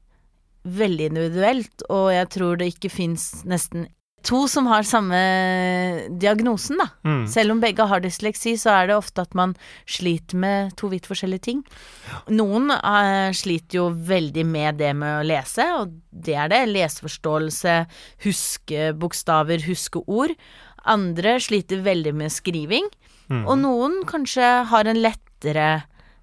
veldig 0.67 1.09
individuelt, 1.11 1.83
og 1.89 2.09
jeg 2.11 2.29
tror 2.35 2.57
det 2.59 2.71
ikke 2.73 2.91
fins 2.91 3.43
nesten 3.47 3.87
to 4.27 4.43
som 4.51 4.67
har 4.69 4.85
samme 4.87 5.17
diagnosen, 6.19 6.81
da. 6.81 6.87
Mm. 7.07 7.23
Selv 7.31 7.55
om 7.55 7.63
begge 7.63 7.87
har 7.87 8.03
dysleksi, 8.03 8.57
så 8.59 8.73
er 8.75 8.89
det 8.89 8.97
ofte 8.97 9.23
at 9.23 9.35
man 9.37 9.55
sliter 9.89 10.39
med 10.39 10.75
to 10.79 10.91
vidt 10.91 11.07
forskjellige 11.09 11.45
ting. 11.47 11.63
Noen 12.35 12.71
uh, 12.73 13.31
sliter 13.35 13.79
jo 13.79 13.87
veldig 13.91 14.45
med 14.47 14.81
det 14.83 14.93
med 14.99 15.21
å 15.21 15.27
lese, 15.27 15.67
og 15.79 15.97
det 16.11 16.37
er 16.37 16.51
det. 16.53 16.63
Leseforståelse, 16.73 17.77
huske 18.27 18.91
bokstaver, 18.99 19.63
huske 19.67 20.03
ord. 20.05 20.35
Andre 20.87 21.37
sliter 21.43 21.83
veldig 21.83 22.15
med 22.15 22.33
skriving. 22.33 22.87
Og 23.27 23.57
noen 23.59 24.01
kanskje 24.07 24.47
har 24.69 24.87
en 24.87 25.01
lettere 25.03 25.67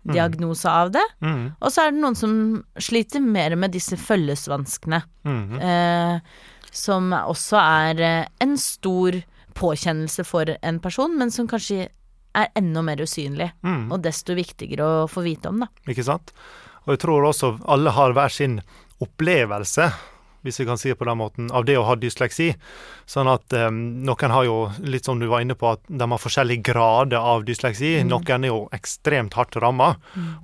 diagnose 0.04 0.68
av 0.68 0.92
det. 0.94 1.04
Mm. 1.24 1.44
Og 1.60 1.72
så 1.72 1.84
er 1.84 1.92
det 1.92 2.00
noen 2.02 2.16
som 2.18 2.34
sliter 2.80 3.24
mer 3.24 3.56
med 3.60 3.74
disse 3.74 3.96
følgesvanskene. 4.00 5.00
Mm. 5.24 5.54
Eh, 5.60 6.42
som 6.74 7.12
også 7.14 7.58
er 7.60 8.02
eh, 8.02 8.30
en 8.44 8.56
stor 8.60 9.20
påkjennelse 9.54 10.24
for 10.26 10.50
en 10.60 10.80
person, 10.82 11.14
men 11.18 11.30
som 11.30 11.48
kanskje 11.50 11.88
er 12.34 12.50
enda 12.58 12.82
mer 12.82 13.02
usynlig. 13.04 13.52
Mm. 13.62 13.86
Og 13.94 14.02
desto 14.02 14.34
viktigere 14.34 14.86
å 15.04 15.10
få 15.10 15.22
vite 15.26 15.52
om, 15.52 15.62
da. 15.62 15.70
Ikke 15.90 16.06
sant? 16.06 16.34
Og 16.84 16.96
jeg 16.96 17.04
tror 17.04 17.28
også 17.30 17.54
alle 17.70 17.94
har 17.94 18.16
hver 18.16 18.32
sin 18.32 18.58
opplevelse, 19.04 19.88
hvis 20.44 20.60
vi 20.60 20.66
kan 20.68 20.78
si 20.78 20.90
det 20.92 20.98
på 21.00 21.06
den 21.08 21.18
måten, 21.18 21.48
av 21.52 21.64
det 21.64 21.78
å 21.80 21.86
ha 21.88 21.96
dysleksi. 21.96 22.50
Sånn 23.08 23.30
at 23.32 23.54
eh, 23.56 23.70
noen 23.72 24.34
har 24.36 24.44
jo, 24.44 24.58
litt 24.84 25.08
som 25.08 25.20
du 25.20 25.26
var 25.30 25.44
inne 25.44 25.56
på, 25.56 25.72
at 25.72 25.84
de 25.88 26.08
har 26.10 26.20
forskjellige 26.20 26.66
grader 26.68 27.16
av 27.20 27.46
dysleksi. 27.48 27.96
Noen 28.04 28.44
er 28.44 28.52
jo 28.52 28.66
ekstremt 28.76 29.38
hardt 29.38 29.56
ramma 29.62 29.94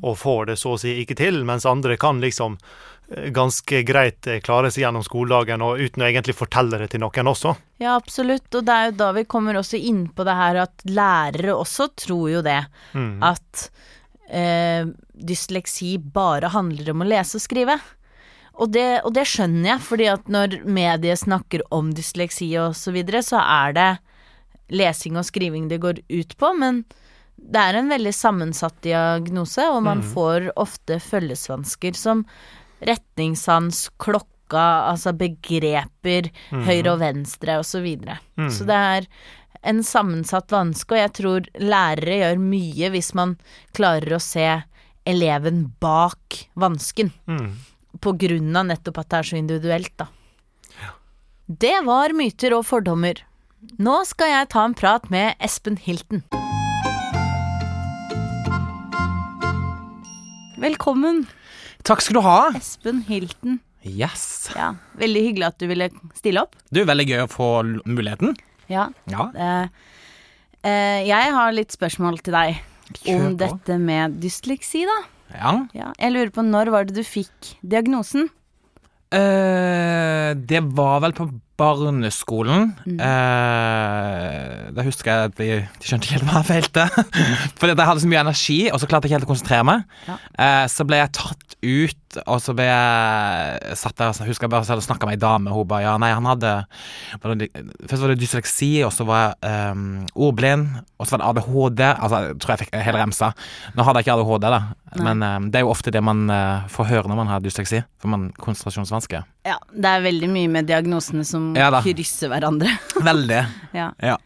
og 0.01 0.17
får 0.19 0.53
det 0.53 0.57
så 0.61 0.75
å 0.75 0.81
si 0.81 0.97
ikke 1.03 1.19
til, 1.21 1.43
mens 1.45 1.69
andre 1.69 1.99
kan 2.01 2.23
liksom 2.25 2.57
eh, 2.57 3.29
ganske 3.37 3.83
greit 3.89 4.27
eh, 4.27 4.41
klare 4.45 4.73
seg 4.73 4.87
gjennom 4.87 5.05
skoledagen 5.05 5.65
og 5.67 5.85
uten 5.85 6.05
å 6.05 6.09
egentlig 6.09 6.39
fortelle 6.39 6.81
det 6.81 6.91
til 6.95 7.05
noen 7.05 7.33
også. 7.35 7.55
Ja, 7.85 7.99
absolutt. 7.99 8.49
Og 8.55 8.65
det 8.65 8.77
er 8.77 8.91
jo 8.91 8.99
da 9.05 9.13
vi 9.21 9.29
kommer 9.29 9.61
også 9.61 9.77
inn 9.77 10.07
på 10.09 10.25
det 10.25 10.41
her 10.41 10.65
at 10.65 10.89
lærere 10.89 11.61
også 11.61 11.91
tror 12.07 12.27
jo 12.39 12.45
det. 12.47 12.63
Mm. 12.97 13.15
At 13.31 13.69
eh, 14.33 14.89
dysleksi 15.13 15.99
bare 16.01 16.53
handler 16.55 16.95
om 16.95 17.05
å 17.05 17.09
lese 17.13 17.37
og 17.37 17.45
skrive. 17.45 17.77
Og 18.61 18.71
det, 18.75 19.01
og 19.09 19.15
det 19.17 19.25
skjønner 19.29 19.73
jeg, 19.73 19.83
fordi 19.87 20.07
at 20.13 20.27
når 20.29 20.59
mediet 20.69 21.23
snakker 21.23 21.65
om 21.73 21.95
dysleksi 21.97 22.51
og 22.61 22.75
så 22.77 22.93
videre, 22.93 23.23
så 23.25 23.41
er 23.41 23.77
det 23.77 23.91
lesing 24.71 25.17
og 25.19 25.27
skriving 25.27 25.69
det 25.71 25.81
går 25.83 26.03
ut 26.13 26.37
på, 26.39 26.53
men 26.61 26.85
det 27.41 27.61
er 27.61 27.79
en 27.79 27.89
veldig 27.89 28.13
sammensatt 28.13 28.77
diagnose, 28.85 29.65
og 29.73 29.81
man 29.87 30.03
får 30.13 30.51
ofte 30.61 30.99
følgesvansker 31.01 31.97
som 31.97 32.27
retningssans, 32.85 33.87
klokka, 33.97 34.67
altså 34.93 35.15
begreper, 35.17 36.29
høyre 36.69 36.93
og 36.93 37.01
venstre 37.01 37.57
og 37.63 37.65
så 37.65 37.81
videre. 37.81 38.19
Så 38.53 38.69
det 38.69 38.77
er 38.77 39.09
en 39.63 39.83
sammensatt 39.85 40.53
vanske, 40.53 40.95
og 40.95 41.01
jeg 41.01 41.13
tror 41.17 41.49
lærere 41.61 42.21
gjør 42.23 42.45
mye 42.45 42.93
hvis 42.93 43.13
man 43.17 43.37
klarer 43.77 44.17
å 44.17 44.23
se 44.23 44.47
eleven 45.09 45.65
bak 45.81 46.45
vansken. 46.61 47.13
Mm. 47.27 47.53
På 48.01 48.15
grunn 48.17 48.57
av 48.57 48.69
nettopp 48.71 49.03
at 49.03 49.11
det 49.13 49.19
er 49.19 49.29
så 49.31 49.37
individuelt, 49.41 49.93
da. 50.01 50.07
Det 51.51 51.75
var 51.85 52.15
myter 52.15 52.55
og 52.57 52.63
fordommer. 52.69 53.19
Nå 53.83 53.97
skal 54.09 54.31
jeg 54.31 54.49
ta 54.53 54.63
en 54.65 54.77
prat 54.79 55.09
med 55.13 55.35
Espen 55.43 55.77
Hilton. 55.77 56.23
Velkommen, 60.61 61.25
Takk 61.87 62.03
skal 62.05 62.19
du 62.19 62.25
ha. 62.25 62.39
Espen 62.57 63.03
Hilton. 63.09 63.59
Yes. 63.89 64.51
Ja, 64.53 64.75
veldig 65.01 65.23
hyggelig 65.25 65.47
at 65.49 65.63
du 65.63 65.67
ville 65.71 65.89
stille 66.19 66.43
opp. 66.45 66.57
Du, 66.69 66.83
Veldig 66.85 67.07
gøy 67.09 67.23
å 67.25 67.31
få 67.31 67.49
muligheten. 67.89 68.35
Ja. 68.71 68.91
Ja. 69.11 69.31
Eh, 69.33 69.95
eh, 70.69 70.99
jeg 71.09 71.33
har 71.37 71.55
litt 71.57 71.73
spørsmål 71.73 72.21
til 72.21 72.37
deg 72.37 72.61
om 73.15 73.39
dette 73.41 73.79
med 73.81 74.21
dysleksi, 74.21 74.85
da. 74.89 74.99
Ja. 75.35 75.55
Ja, 75.77 75.93
jeg 75.99 76.15
lurer 76.15 76.33
på 76.35 76.45
når 76.47 76.73
var 76.75 76.89
det 76.89 76.97
du 76.99 77.07
fikk 77.07 77.55
diagnosen? 77.63 78.29
Uh, 79.11 80.37
det 80.39 80.63
var 80.77 81.01
vel 81.03 81.15
på 81.17 81.27
barneskolen. 81.61 82.73
Mm. 82.87 82.99
Eh, 83.05 84.71
da 84.77 84.85
husker 84.87 85.11
jeg 85.11 85.31
at 85.31 85.39
de, 85.39 85.49
de 85.61 85.89
skjønte 85.89 86.09
ikke 86.09 86.19
helt 86.19 86.29
hva 86.31 86.41
jeg 86.41 86.49
feilte. 86.51 86.87
Fordi 87.61 87.75
jeg 87.75 87.89
hadde 87.91 88.05
så 88.05 88.11
mye 88.11 88.25
energi, 88.25 88.61
og 88.73 88.81
så 88.81 88.89
klarte 88.91 89.07
jeg 89.07 89.13
ikke 89.13 89.21
helt 89.21 89.29
å 89.29 89.33
konsentrere 89.35 89.67
meg. 89.69 89.87
Ja. 90.09 90.19
Eh, 90.47 90.67
så 90.73 90.87
ble 90.89 91.01
jeg 91.03 91.13
tatt 91.19 91.57
ut, 91.61 92.21
og 92.25 92.41
så 92.43 92.55
ble 92.57 92.67
jeg 92.67 93.77
satt 93.79 93.99
der 94.01 94.11
og 94.11 94.31
husker 94.31 94.47
jeg 94.47 94.53
bare 94.53 94.67
hadde 94.67 94.85
snakka 94.87 95.07
med 95.07 95.19
ei 95.19 95.23
dame, 95.23 95.53
hun 95.55 95.69
bare 95.69 95.85
ja, 95.85 95.93
nei, 96.01 96.09
han 96.17 96.27
hadde 96.27 96.55
Først 97.21 98.01
var 98.03 98.11
det 98.11 98.19
dysleksi, 98.19 98.71
og 98.87 98.93
så 98.95 99.05
var 99.07 99.21
jeg 99.23 99.75
um, 99.75 99.85
ordblind, 100.27 100.81
og 100.99 101.07
så 101.07 101.17
var 101.17 101.21
det 101.21 101.29
ADHD. 101.31 101.83
Altså, 101.91 102.21
jeg 102.25 102.39
tror 102.43 102.55
jeg 102.55 102.63
fikk 102.65 102.75
hele 102.87 103.03
remsa. 103.03 103.31
Nå 103.77 103.87
hadde 103.87 104.01
jeg 104.01 104.09
ikke 104.09 104.17
ADHD, 104.17 104.49
da, 104.57 104.61
Nei. 104.97 105.05
men 105.07 105.27
um, 105.27 105.51
det 105.53 105.61
er 105.61 105.67
jo 105.67 105.73
ofte 105.75 105.93
det 105.95 106.03
man 106.05 106.25
uh, 106.33 106.67
får 106.73 106.91
høre 106.91 107.13
når 107.13 107.21
man 107.21 107.33
har 107.35 107.45
dysleksi, 107.45 107.83
for 108.01 108.13
man 108.13 108.31
konsentrasjonsvansker. 108.41 109.27
Ja, 109.47 109.57
det 109.73 109.89
er 109.89 110.03
veldig 110.05 110.29
mye 110.29 110.49
med 110.53 110.67
diagnosene 110.69 111.25
som 111.25 111.51
Ja 111.57 111.71
krysser 111.81 112.29
hverandre. 112.33 112.73
Veldig. 113.11 113.39
ja. 113.77 113.87
Ja. 114.05 114.17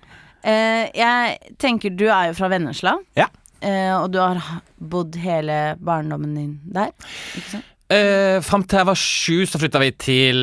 Eh, 0.44 0.90
jeg 0.92 1.54
tenker 1.62 1.94
du 1.96 2.08
er 2.10 2.32
jo 2.32 2.34
fra 2.36 2.48
Vennesla, 2.52 2.96
Ja. 3.16 3.28
eh, 3.64 3.92
og 3.96 4.10
du 4.12 4.18
har 4.20 4.40
bodd 4.76 5.14
hele 5.22 5.76
barndommen 5.80 6.34
din 6.36 6.50
der, 6.74 6.90
ikke 7.38 7.48
sant? 7.54 7.70
Uh, 7.94 8.40
Fram 8.42 8.62
til 8.64 8.78
jeg 8.80 8.86
var 8.88 8.96
sju, 8.98 9.34
så 9.46 9.58
flytta 9.60 9.78
vi 9.78 9.90
til 10.00 10.38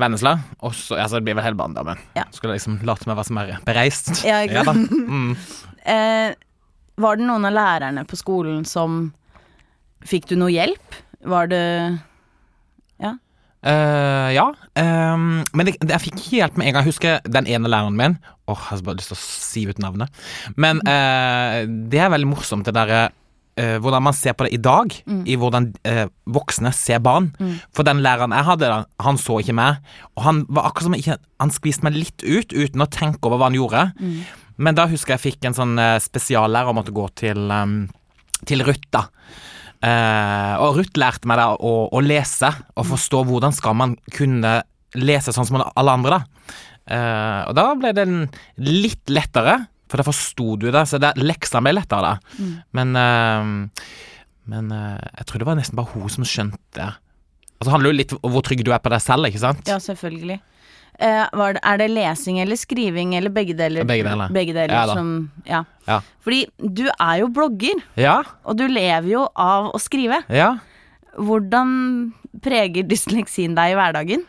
Vennesla. 0.00 0.32
Og 0.64 0.72
så, 0.74 0.96
altså, 0.96 1.18
det 1.20 1.26
blir 1.28 1.36
vel 1.36 1.44
hele 1.44 1.58
barndommen. 1.60 2.00
Ja. 2.16 2.24
Skulle 2.34 2.54
liksom 2.56 2.78
late 2.88 3.04
meg 3.06 3.18
være 3.18 3.28
som 3.28 3.36
så 3.36 3.36
mer 3.36 3.58
bereist. 3.68 4.08
Ja, 4.26 4.38
ikke 4.48 4.64
sant? 4.64 4.90
Ja, 4.90 5.04
Mm. 5.06 5.36
Eh, 5.86 6.32
var 6.98 7.14
det 7.20 7.26
noen 7.28 7.44
av 7.46 7.52
lærerne 7.54 8.02
på 8.10 8.16
skolen 8.18 8.64
som 8.66 9.12
Fikk 10.02 10.24
du 10.32 10.34
noe 10.40 10.50
hjelp? 10.50 10.96
Var 11.22 11.46
det 11.52 11.60
Eh, 13.66 14.30
ja. 14.36 14.46
Um, 14.78 15.42
men 15.56 15.66
det, 15.66 15.76
det, 15.82 15.90
jeg 15.96 16.04
fikk 16.06 16.24
hjelp 16.38 16.58
med 16.58 16.68
en 16.68 16.76
gang. 16.76 16.86
Jeg 16.86 16.94
husker 16.94 17.30
den 17.32 17.48
ene 17.50 17.70
læreren 17.70 17.96
min 17.98 18.18
Åh, 18.46 18.54
Jeg 18.54 18.78
har 18.78 18.82
bare 18.86 19.00
lyst 19.00 19.10
til 19.10 19.16
å 19.16 19.22
si 19.22 19.62
ut 19.66 19.80
navnet. 19.82 20.26
Men 20.54 20.82
uh, 20.86 21.64
det 21.66 21.98
er 21.98 22.12
veldig 22.12 22.28
morsomt, 22.30 22.68
det 22.68 22.76
derre 22.76 23.08
uh, 23.10 23.78
hvordan 23.82 24.04
man 24.06 24.14
ser 24.14 24.36
på 24.38 24.46
det 24.46 24.52
i 24.54 24.60
dag, 24.62 24.94
i 25.26 25.34
hvordan 25.40 25.72
eh, 25.88 26.04
voksne 26.30 26.70
ser 26.76 27.00
barn. 27.02 27.32
For 27.74 27.88
den 27.88 28.04
læreren 28.04 28.36
jeg 28.36 28.46
hadde, 28.52 28.70
han 29.02 29.18
så 29.18 29.40
ikke 29.42 29.56
meg. 29.58 29.82
Og 30.14 30.26
han 30.28 30.44
var 30.46 30.68
akkurat 30.68 30.90
som 30.90 30.98
ikke 30.98 31.18
Han 31.42 31.52
skviste 31.52 31.84
meg 31.84 31.98
litt 31.98 32.22
ut 32.22 32.54
uten 32.54 32.84
å 32.84 32.88
tenke 32.88 33.26
over 33.26 33.40
hva 33.40 33.50
han 33.50 33.58
gjorde. 33.58 33.82
Men 34.56 34.76
da 34.78 34.86
husker 34.88 35.16
jeg 35.16 35.18
jeg 35.18 35.24
fikk 35.24 35.48
en 35.48 35.56
sånn 35.58 35.74
spesiallærer 36.00 36.70
og 36.70 36.78
måtte 36.78 36.94
gå 36.96 37.08
til, 37.18 37.42
um, 37.52 37.82
til 38.48 38.62
Ruth, 38.64 38.86
da. 38.94 39.08
Eh, 39.84 40.54
og 40.62 40.78
Ruth 40.78 40.98
lærte 40.98 41.28
meg 41.28 41.40
da 41.40 41.50
å, 41.54 41.74
å 41.92 42.02
lese 42.04 42.50
og 42.74 42.88
forstå 42.88 43.22
hvordan 43.28 43.54
skal 43.54 43.76
man 43.78 43.94
kunne 44.14 44.58
lese 44.96 45.34
sånn 45.34 45.48
som 45.48 45.60
alle 45.60 45.96
andre, 45.98 46.18
da. 46.18 46.52
Uh, 46.86 47.40
og 47.50 47.56
da 47.58 47.62
ble 47.74 47.90
det 47.96 48.04
litt 48.62 49.10
lettere, 49.10 49.56
for 49.90 49.98
da 49.98 50.04
forsto 50.06 50.52
du 50.62 50.68
det, 50.70 50.84
så 50.86 51.00
det, 51.02 51.10
leksene 51.18 51.64
ble 51.66 51.72
lettere 51.80 52.12
da. 52.12 52.52
Men, 52.78 52.94
uh, 52.94 53.80
men 54.46 54.70
jeg 54.70 55.26
tror 55.26 55.42
det 55.42 55.48
var 55.50 55.58
nesten 55.58 55.76
bare 55.76 55.90
hun 55.92 56.12
som 56.14 56.24
skjønte. 56.24 56.86
Altså, 57.56 57.66
det 57.66 57.74
handler 57.74 57.92
jo 57.92 57.98
litt 57.98 58.14
om 58.16 58.32
hvor 58.32 58.46
trygg 58.46 58.62
du 58.64 58.70
er 58.70 58.80
på 58.84 58.92
deg 58.94 59.02
selv, 59.02 59.28
ikke 59.28 59.42
sant? 59.42 59.66
Ja, 59.68 59.80
selvfølgelig. 59.82 60.38
Eh, 60.98 61.26
er 61.62 61.76
det 61.78 61.90
lesing 61.90 62.38
eller 62.40 62.56
skriving 62.56 63.14
eller 63.18 63.30
begge 63.30 63.54
deler? 63.56 63.84
Begge 63.84 64.04
deler. 64.08 64.30
Begge 64.32 64.54
deler 64.54 64.72
Ja 64.72 64.86
som 64.94 65.30
Ja. 65.44 65.64
Ja. 65.86 66.00
Fordi 66.24 66.46
du 66.58 66.86
er 66.88 67.18
jo 67.20 67.28
blogger, 67.28 67.82
Ja, 67.96 68.22
og 68.44 68.56
du 68.56 68.66
lever 68.66 69.08
jo 69.08 69.28
av 69.36 69.72
å 69.72 69.78
skrive. 69.80 70.22
ja. 70.28 70.56
Hvordan 71.16 72.12
preger 72.44 72.84
dysleksien 72.84 73.54
deg 73.56 73.72
i 73.72 73.76
hverdagen? 73.78 74.24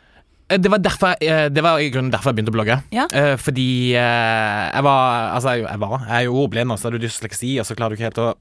Eh, 0.49 0.57
Det 0.57 0.69
var, 0.71 0.77
derfor, 0.79 1.15
eh, 1.21 1.49
det 1.49 1.61
var 1.63 1.79
i 1.79 1.89
grunnen 1.91 2.11
derfor 2.11 2.31
jeg 2.31 2.37
begynte 2.37 2.53
å 2.53 2.57
blogge. 2.57 2.81
Ja. 2.91 3.07
Fordi 3.37 3.91
jeg 3.91 4.83
var 4.83 5.33
Altså, 5.35 5.49
jeg 5.67 5.79
var 5.79 5.99
Jeg 6.07 6.15
er 6.15 6.23
jo 6.25 6.33
ordblind, 6.47 6.71
og 6.71 6.77
så 6.79 6.83
har 6.89 6.91
du 6.97 6.99
dysleksi, 6.99 7.59
og 7.59 7.65
så 7.65 7.75
klarer 7.75 7.89
du 7.89 7.95
ikke 7.95 8.07
helt 8.11 8.23
å 8.23 8.33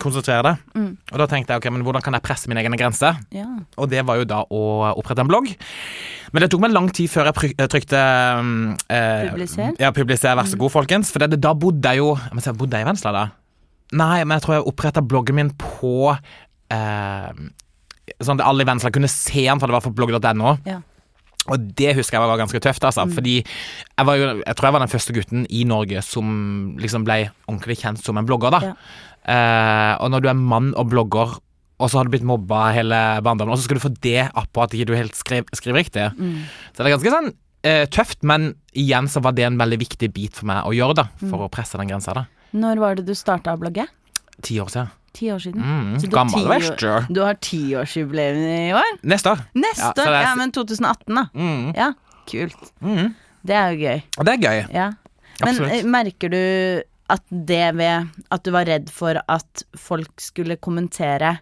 konsentrere 0.00 0.42
det. 0.44 0.54
Og 1.12 1.20
da 1.20 1.26
tenkte 1.30 1.54
jeg 1.54 1.62
ok, 1.62 1.68
men 1.74 1.84
hvordan 1.86 2.04
kan 2.04 2.16
jeg 2.16 2.24
presse 2.24 2.50
mine 2.50 2.62
egne 2.62 2.78
grenser? 2.80 3.18
Ja. 3.34 3.46
Og 3.80 3.90
det 3.92 4.04
var 4.06 4.20
jo 4.20 4.28
da 4.28 4.42
å 4.44 4.62
opprette 4.94 5.24
en 5.24 5.30
blogg. 5.30 5.52
Men 6.32 6.44
det 6.44 6.50
tok 6.52 6.64
meg 6.64 6.74
lang 6.74 6.88
tid 6.94 7.10
før 7.10 7.30
jeg 7.30 7.54
eh, 7.54 7.68
trykte 7.70 8.00
um, 8.40 8.54
eh, 8.92 9.28
Publiser? 9.30 9.76
Ja, 9.80 9.92
publiser, 9.94 10.34
vær 10.36 10.48
så 10.50 10.58
god, 10.60 10.74
folkens. 10.74 11.12
For 11.14 11.22
det, 11.22 11.38
da 11.42 11.54
bodde 11.56 11.92
jeg 11.94 12.02
jo 12.02 12.16
Men 12.34 12.44
så 12.44 12.52
bodde 12.56 12.76
jeg 12.76 12.84
i 12.84 12.88
Vennesla 12.88 13.12
da? 13.14 13.22
Nei, 13.96 14.24
men 14.24 14.34
jeg 14.36 14.46
tror 14.46 14.56
jeg 14.56 14.66
oppretta 14.66 15.04
bloggen 15.06 15.38
min 15.38 15.52
på 15.60 16.10
eh, 16.10 17.30
Sånn 18.20 18.40
at 18.40 18.44
alle 18.46 18.66
i 18.66 18.68
Vennesla 18.68 18.92
kunne 18.94 19.10
se 19.12 19.46
den, 19.46 19.62
for 19.62 19.70
det 19.70 19.76
var 19.76 19.86
på 19.86 19.94
blogg.no. 19.96 20.56
Ja. 20.66 20.80
Og 21.52 21.66
det 21.78 21.94
husker 21.94 22.18
jeg 22.18 22.26
var 22.26 22.40
ganske 22.40 22.60
tøft, 22.62 22.84
altså. 22.86 23.04
Fordi 23.12 23.36
jeg 23.38 24.06
var 24.08 24.18
jo 24.18 24.28
Jeg 24.42 24.56
tror 24.56 24.66
jeg 24.66 24.76
var 24.76 24.82
den 24.82 24.92
første 24.92 25.14
gutten 25.14 25.46
i 25.50 25.64
Norge 25.68 26.02
som 26.02 26.28
liksom 26.80 27.06
ble 27.06 27.20
ordentlig 27.46 27.78
kjent 27.82 28.02
som 28.02 28.18
en 28.18 28.26
blogger, 28.26 28.54
da. 28.54 28.72
Ja. 28.72 28.74
Eh, 29.26 29.92
og 30.00 30.10
når 30.12 30.22
du 30.22 30.28
er 30.30 30.38
mann 30.38 30.72
og 30.78 30.90
blogger, 30.92 31.36
og 31.76 31.90
så 31.90 31.98
har 31.98 32.06
du 32.06 32.12
blitt 32.14 32.24
mobba 32.26 32.70
hele 32.72 32.98
barndommen, 33.26 33.52
og 33.52 33.58
så 33.58 33.66
skal 33.66 33.76
du 33.80 33.82
få 33.84 33.90
det 34.00 34.30
appå 34.32 34.62
at 34.64 34.72
ikke 34.76 34.86
du 34.86 34.94
helt 34.96 35.16
skriver, 35.18 35.50
skriver 35.58 35.80
riktig. 35.82 36.06
Så 36.72 36.78
det 36.78 36.86
er 36.86 36.94
ganske 36.96 37.12
sånn 37.12 37.32
eh, 37.66 37.84
tøft, 37.92 38.22
men 38.22 38.54
igjen 38.72 39.08
så 39.12 39.20
var 39.24 39.34
det 39.36 39.44
en 39.48 39.58
veldig 39.60 39.78
viktig 39.82 40.12
bit 40.14 40.38
for 40.38 40.46
meg 40.48 40.64
å 40.64 40.72
gjøre, 40.76 40.94
da. 41.02 41.08
For 41.26 41.44
å 41.44 41.50
presse 41.52 41.76
den 41.80 41.90
grensa, 41.90 42.14
da. 42.16 42.24
Når 42.56 42.78
var 42.80 42.94
det 42.96 43.04
du 43.08 43.12
starta 43.18 43.52
å 43.56 43.60
blogge? 43.60 43.84
Ti 44.46 44.60
år 44.62 44.70
siden. 44.72 44.88
Ti 45.16 45.30
år 45.32 45.38
siden? 45.42 45.62
Mm, 45.64 45.92
Så 46.00 46.06
du 46.08 46.14
har 46.16 46.24
gammel 46.24 46.40
ti 46.44 46.48
verst. 46.48 46.86
Du 47.16 47.20
har 47.24 47.36
tiårsjubileum 47.40 48.40
i 48.46 48.72
år? 48.76 48.98
Neste 49.08 49.32
år. 49.32 49.44
Neste 49.56 49.80
Ja, 49.82 49.92
år? 50.06 50.12
ja, 50.12 50.18
er- 50.20 50.26
Ja, 50.30 50.34
men 50.36 50.52
2018, 50.52 51.14
da. 51.14 51.24
Mm, 51.34 51.74
Ja, 51.76 51.92
kult. 52.28 52.72
mm. 52.82 53.14
Det 53.46 53.54
er 53.54 53.70
jo 53.72 53.78
gøy. 53.84 54.02
Det 54.24 54.28
er 54.28 54.38
gøy. 54.42 54.72
Ja. 54.74 54.90
Men 55.40 55.48
Absolutt. 55.54 55.72
eh, 55.72 55.82
merker 55.84 56.28
du 56.30 56.82
at 57.12 57.22
det 57.30 57.74
ved 57.78 58.08
at 58.34 58.42
du 58.46 58.50
var 58.54 58.66
redd 58.66 58.90
for 58.90 59.20
at 59.30 59.62
folk 59.78 60.20
skulle 60.22 60.56
kommentere 60.58 61.36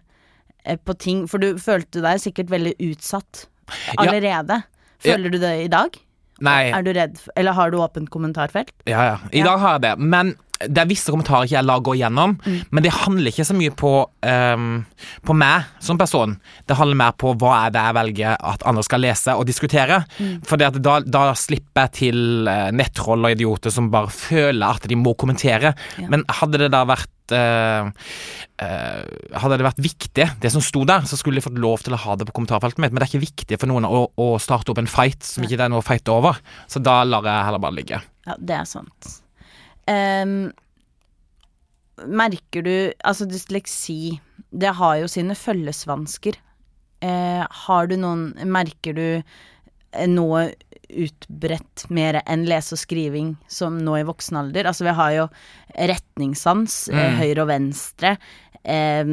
eh, 0.63 0.77
på 0.77 0.93
ting 1.01 1.23
For 1.31 1.41
du 1.41 1.57
følte 1.61 2.03
deg 2.05 2.21
sikkert 2.21 2.51
veldig 2.53 2.75
utsatt 2.91 3.47
Ja. 3.65 3.95
allerede. 4.05 4.59
Føler 5.01 5.29
du 5.33 5.39
det 5.41 5.53
i 5.63 5.69
dag? 5.73 5.95
Nei, 6.43 6.71
Er 6.75 6.83
du 6.83 6.91
redd 6.91 7.19
Eller 7.35 7.53
har 7.55 7.71
du 7.71 7.77
åpent 7.79 8.09
kommentarfelt? 8.11 8.73
Ja, 8.85 9.03
ja. 9.13 9.17
I 9.31 9.39
Ja. 9.39 9.45
dag 9.45 9.59
har 9.59 9.71
jeg 9.79 9.81
det. 9.81 9.93
Men 9.99 10.35
det 10.59 10.77
er 10.79 10.85
visse 10.87 11.11
kommentarer 11.11 11.43
ikke 11.45 11.57
jeg 11.57 11.65
lar 11.67 11.81
gå 11.83 11.93
igjennom. 11.97 12.37
Mm. 12.45 12.61
Men 12.71 12.83
det 12.83 12.91
handler 12.93 13.27
ikke 13.31 13.43
så 13.45 13.53
mye 13.53 13.71
på, 13.75 13.89
um, 14.23 14.85
på 15.27 15.35
meg 15.35 15.65
som 15.83 15.97
person. 15.99 16.37
Det 16.65 16.77
handler 16.77 16.95
mer 16.95 17.11
på 17.19 17.33
hva 17.35 17.65
er 17.67 17.71
det 17.75 17.81
jeg 17.83 17.93
velger 17.97 18.37
at 18.39 18.63
andre 18.65 18.83
skal 18.87 19.03
lese 19.03 19.35
og 19.35 19.45
diskutere. 19.45 20.05
Mm. 20.17 20.37
For 20.47 20.55
da, 20.57 20.69
da 21.03 21.33
slipper 21.35 21.85
jeg 21.89 21.91
til 21.99 22.47
eh, 22.47 22.71
nettroll 22.71 23.25
og 23.27 23.35
idioter 23.35 23.69
som 23.71 23.91
bare 23.91 24.07
føler 24.07 24.65
at 24.79 24.87
de 24.87 24.95
må 24.95 25.13
kommentere. 25.19 25.73
Ja. 25.99 26.07
Men 26.07 26.23
hadde 26.39 26.57
det 26.63 26.71
da 26.71 26.85
vært 26.87 27.11
eh, 27.33 27.87
uh, 28.61 29.39
Hadde 29.41 29.57
det 29.59 29.67
vært 29.67 29.81
viktig, 29.81 30.27
det 30.43 30.51
som 30.53 30.63
sto 30.63 30.83
der, 30.87 31.07
så 31.09 31.17
skulle 31.19 31.39
de 31.39 31.45
fått 31.45 31.59
lov 31.61 31.85
til 31.85 31.95
å 31.95 32.01
ha 32.03 32.17
det 32.19 32.27
på 32.29 32.35
kommentarfeltet 32.37 32.81
mitt. 32.83 32.93
Men 32.93 33.01
det 33.01 33.07
er 33.07 33.13
ikke 33.13 33.25
viktig 33.25 33.59
for 33.61 33.71
noen 33.71 33.87
å, 33.87 34.05
å 34.21 34.27
starte 34.41 34.73
opp 34.73 34.81
en 34.81 34.91
fight 34.91 35.25
som 35.25 35.45
ikke 35.45 35.57
det 35.59 35.67
er 35.67 35.73
noe 35.73 35.83
å 35.83 35.85
fighte 35.85 36.13
over. 36.13 36.39
Så 36.71 36.83
da 36.83 37.01
lar 37.07 37.25
jeg 37.27 37.47
heller 37.49 37.63
bare 37.63 37.77
ligge. 37.79 38.01
Ja, 38.27 38.37
det 38.37 38.59
er 38.59 38.69
sant. 38.69 39.11
Um, 39.85 40.49
merker 42.09 42.65
du 42.65 42.75
Altså, 43.05 43.27
dysleksi, 43.29 44.17
det 44.49 44.73
har 44.79 44.97
jo 45.01 45.09
sine 45.11 45.37
følgesvansker. 45.37 46.39
Uh, 47.05 47.43
har 47.65 47.91
du 47.91 47.99
noen 47.99 48.31
Merker 48.49 48.95
du 48.97 49.07
noe 50.11 50.49
utbredt 50.89 51.89
mer 51.89 52.21
enn 52.25 52.45
lese 52.45 52.73
og 52.75 52.79
skriving 52.81 53.35
som 53.47 53.77
nå 53.83 53.97
i 53.99 54.05
voksen 54.07 54.37
alder? 54.37 54.65
Altså, 54.69 54.85
vi 54.87 54.93
har 54.97 55.11
jo 55.17 55.27
retningssans, 55.77 56.89
eh, 56.89 56.95
Mm. 57.11 57.17
høyre 57.19 57.41
og 57.41 57.47
venstre, 57.47 58.17
eh, 58.63 59.03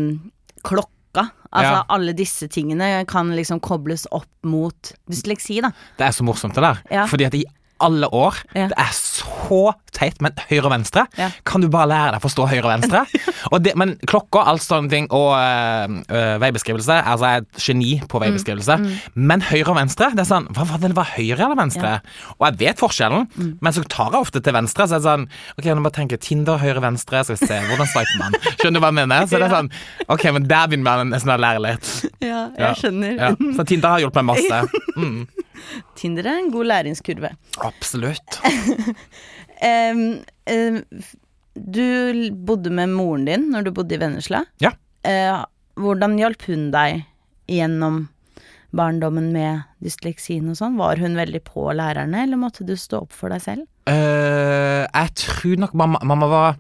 klokka. 0.65 1.31
Altså, 1.53 1.73
Ja. 1.73 1.85
alle 1.91 2.13
disse 2.15 2.49
tingene 2.49 3.07
kan 3.07 3.31
liksom 3.31 3.61
kobles 3.61 4.07
opp 4.11 4.27
mot 4.43 4.93
dysleksi, 5.11 5.61
da. 5.61 5.71
Det 5.99 6.07
er 6.07 6.11
så 6.13 6.23
morsomt 6.25 6.55
det 6.55 6.63
der. 6.63 6.83
Ja. 6.91 7.07
Fordi 7.07 7.27
at 7.27 7.35
i 7.35 7.45
alle 7.83 8.09
år 8.13 8.39
Ja. 8.55 8.69
Det 8.73 8.79
er 8.79 8.93
så 8.95 9.61
teit, 9.93 10.21
men 10.25 10.33
høyre 10.49 10.65
og 10.69 10.73
venstre 10.73 11.03
Ja. 11.19 11.29
Kan 11.45 11.61
du 11.61 11.69
bare 11.69 11.89
lære 11.91 12.13
deg 12.15 12.21
å 12.23 12.25
forstå 12.25 12.47
høyre 12.49 12.65
og 12.65 12.73
venstre? 12.73 13.03
og 13.53 13.63
det, 13.63 13.75
men 13.77 13.97
klokka, 14.09 14.45
alt 14.49 14.63
sånne 14.65 14.89
ting, 14.93 15.07
og 15.13 15.35
øh, 15.37 16.39
veibeskrivelse 16.41 16.97
Altså, 17.03 17.27
jeg 17.29 17.43
er 17.43 17.45
et 17.45 17.63
geni 17.67 17.91
på 18.09 18.19
Mm. 18.23 18.25
veibeskrivelse. 18.27 18.77
Men 19.15 19.41
høyre 19.43 19.69
og 19.75 19.77
venstre, 19.77 20.11
det 20.15 20.23
er 20.25 20.29
sånn 20.31 20.47
Hva 20.55 20.65
var 20.69 20.79
det 20.83 20.93
det 20.93 20.97
var 20.97 21.11
høyre 21.17 21.41
eller 21.47 21.59
venstre? 21.59 21.93
Og 22.39 22.47
jeg 22.49 22.59
vet 22.63 22.79
forskjellen, 22.83 23.27
Mm. 23.37 23.59
men 23.61 23.73
så 23.73 23.83
tar 23.89 24.13
jeg 24.13 24.21
ofte 24.21 24.41
til 24.43 24.53
venstre. 24.53 24.87
Så 24.89 24.95
er 24.97 25.01
det 25.03 25.09
sånn 25.11 25.29
Ok, 25.59 25.65
nå 25.67 25.83
bare 25.83 25.97
tenker 25.99 26.17
Tinder 26.23 26.59
høyre-venstre, 26.63 27.25
skal 27.25 27.37
vi 27.37 27.47
se, 27.47 27.61
hvordan 27.69 27.89
sveiper 27.93 28.19
man? 28.19 28.33
Skjønner 28.61 28.79
du 28.79 28.81
hva 28.85 28.91
jeg 28.93 28.99
mener? 29.03 29.27
Så 29.27 29.39
det 29.39 29.49
er 29.51 29.57
sånn 29.57 29.71
Ok, 30.09 30.25
men 30.33 30.47
der 30.49 30.67
begynner 30.69 30.85
man 31.03 31.11
nesten 31.13 31.33
å 31.35 31.39
lære 31.41 31.61
litt. 31.67 31.93
Ja, 32.23 32.49
jeg 32.57 32.61
Ja. 32.63 32.73
skjønner. 32.79 33.15
Ja. 33.19 33.31
Så 33.57 33.65
Tinder 33.67 33.89
har 33.97 34.01
hjulpet 34.05 34.25
meg 34.25 34.37
masse. 34.37 34.69
Mm. 34.97 35.27
Tinder 35.99 36.29
er 36.29 36.41
en 36.41 36.53
god 36.55 36.69
læringskurve. 36.71 37.33
Absolutt. 37.65 38.39
um, 39.93 40.03
um, 40.53 40.81
du 41.55 41.85
bodde 42.47 42.73
med 42.73 42.93
moren 42.95 43.27
din 43.29 43.51
når 43.53 43.69
du 43.69 43.75
bodde 43.77 43.97
i 43.97 44.01
Vennesla. 44.03 44.45
Ja. 44.63 44.75
Uh, 45.07 45.45
hvordan 45.83 46.19
hjalp 46.21 46.47
hun 46.49 46.71
deg 46.75 47.05
gjennom 47.51 48.07
barndommen 48.77 49.31
med 49.35 49.63
dysleksien 49.85 50.49
og 50.53 50.57
sånn? 50.59 50.79
Var 50.81 51.01
hun 51.03 51.19
veldig 51.19 51.43
på 51.45 51.69
lærerne, 51.77 52.25
eller 52.25 52.41
måtte 52.41 52.65
du 52.67 52.75
stå 52.79 53.03
opp 53.05 53.13
for 53.17 53.33
deg 53.35 53.43
selv? 53.45 53.69
Uh, 53.83 54.87
jeg 54.87 55.11
tror 55.19 55.59
nok 55.59 55.73
mamma, 55.75 55.99
mamma 56.07 56.27
var 56.31 56.53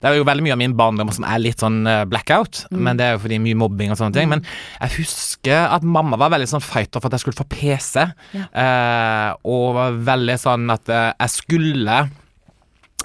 Det 0.00 0.06
er 0.08 0.14
jo 0.16 0.24
veldig 0.24 0.46
mye 0.46 0.54
av 0.54 0.60
min 0.62 0.72
barndom 0.78 1.10
som 1.12 1.26
er 1.28 1.42
litt 1.42 1.60
sånn 1.60 1.82
blackout, 1.84 2.62
blackout, 2.62 2.62
men 2.72 2.96
det 2.96 3.04
er 3.04 3.12
jo 3.18 3.20
fordi 3.26 3.36
mye 3.44 3.58
mobbing 3.60 3.92
og 3.92 3.98
sånne 4.00 4.16
ting. 4.16 4.30
Men 4.32 4.44
jeg 4.78 4.94
husker 5.02 5.66
at 5.76 5.84
mamma 5.84 6.16
var 6.20 6.32
veldig 6.32 6.48
sånn 6.54 6.64
fighter 6.64 7.02
for 7.02 7.10
at 7.10 7.18
jeg 7.18 7.26
skulle 7.26 7.40
få 7.42 7.48
PC, 7.52 8.06
Ja. 8.36 8.46
uh, 8.54 9.28
og 9.44 9.74
var 9.76 10.00
veldig 10.08 10.38
sånn 10.40 10.70
at 10.72 10.88
eh, 10.88 11.10
jeg 11.20 11.34
skulle 11.36 11.98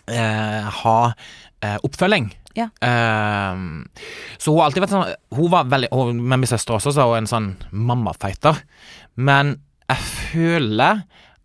uh, 0.09 0.69
ha 0.81 0.97
eh, 1.63 1.77
oppfølging. 1.83 2.31
Ja. 2.55 2.69
Eh, 2.81 3.55
så 4.39 4.51
hun 4.51 4.59
har 4.59 4.69
alltid 4.69 4.85
vært 4.85 4.93
sånn 4.93 5.09
Hun 5.35 5.49
var 5.51 5.67
veldig 5.67 5.89
hun, 5.91 6.21
med 6.23 6.39
min 6.39 6.49
søster 6.49 6.77
også, 6.77 6.93
så 6.95 7.03
er 7.03 7.11
hun 7.11 7.23
en 7.23 7.31
sånn 7.31 7.49
mammafighter. 7.71 8.61
Men 9.15 9.57
jeg 9.91 10.09
føler 10.31 11.03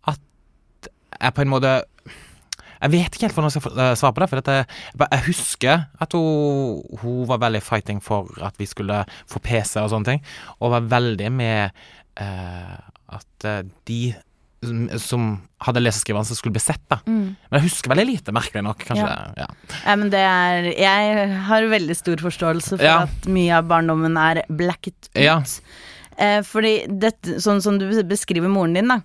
at 0.09 0.91
jeg 1.19 1.35
på 1.37 1.43
en 1.43 1.51
måte 1.51 1.73
Jeg 2.81 2.89
vet 2.95 3.13
ikke 3.13 3.27
helt 3.27 3.35
hvordan 3.37 3.51
jeg 3.51 3.61
skal 3.61 3.81
eh, 3.83 3.93
svare 3.99 4.15
på 4.15 4.23
det. 4.23 4.29
For 4.31 4.41
jeg 4.41 4.65
jeg 5.03 5.25
husker 5.27 5.83
at 6.01 6.15
hun, 6.17 6.81
hun 7.03 7.27
var 7.29 7.43
veldig 7.43 7.61
fighting 7.61 8.01
for 8.01 8.31
at 8.41 8.57
vi 8.57 8.65
skulle 8.65 9.03
få 9.29 9.43
PC 9.43 9.83
og 9.83 9.91
sånne 9.91 10.15
ting. 10.15 10.23
Og 10.59 10.73
var 10.73 10.89
veldig 10.95 11.29
med 11.35 11.83
eh, 12.17 12.79
at 13.11 13.45
eh, 13.45 13.63
de 13.87 14.01
som, 14.63 14.81
som 14.99 15.27
hadde 15.65 15.81
som 15.91 16.35
skulle 16.37 16.53
bli 16.53 16.61
sett. 16.63 16.81
da 16.89 16.99
Men 17.05 17.35
jeg 17.51 17.67
husker 17.69 17.89
veldig 17.93 18.05
lite, 18.07 18.31
merkelig 18.35 18.63
nok. 18.63 18.83
Kanskje 18.85 19.07
ja. 19.37 19.47
Ja, 19.85 19.95
men 19.95 20.09
det 20.13 20.19
er 20.21 20.69
Jeg 20.77 21.29
har 21.47 21.69
veldig 21.71 21.95
stor 21.97 22.17
forståelse 22.17 22.77
for 22.77 22.85
Ja. 22.85 23.01
at 23.03 23.27
mye 23.27 23.57
av 23.57 23.67
barndommen 23.67 24.17
er 24.17 24.43
blacket 24.49 25.09
ut. 25.13 25.21
Ja. 25.21 25.41
Eh, 26.17 26.41
fordi 26.45 26.85
dette, 26.87 27.39
sånn 27.41 27.61
som 27.61 27.79
du 27.79 27.87
beskriver 28.03 28.49
moren 28.49 28.73
din, 28.73 28.87
da. 28.87 28.99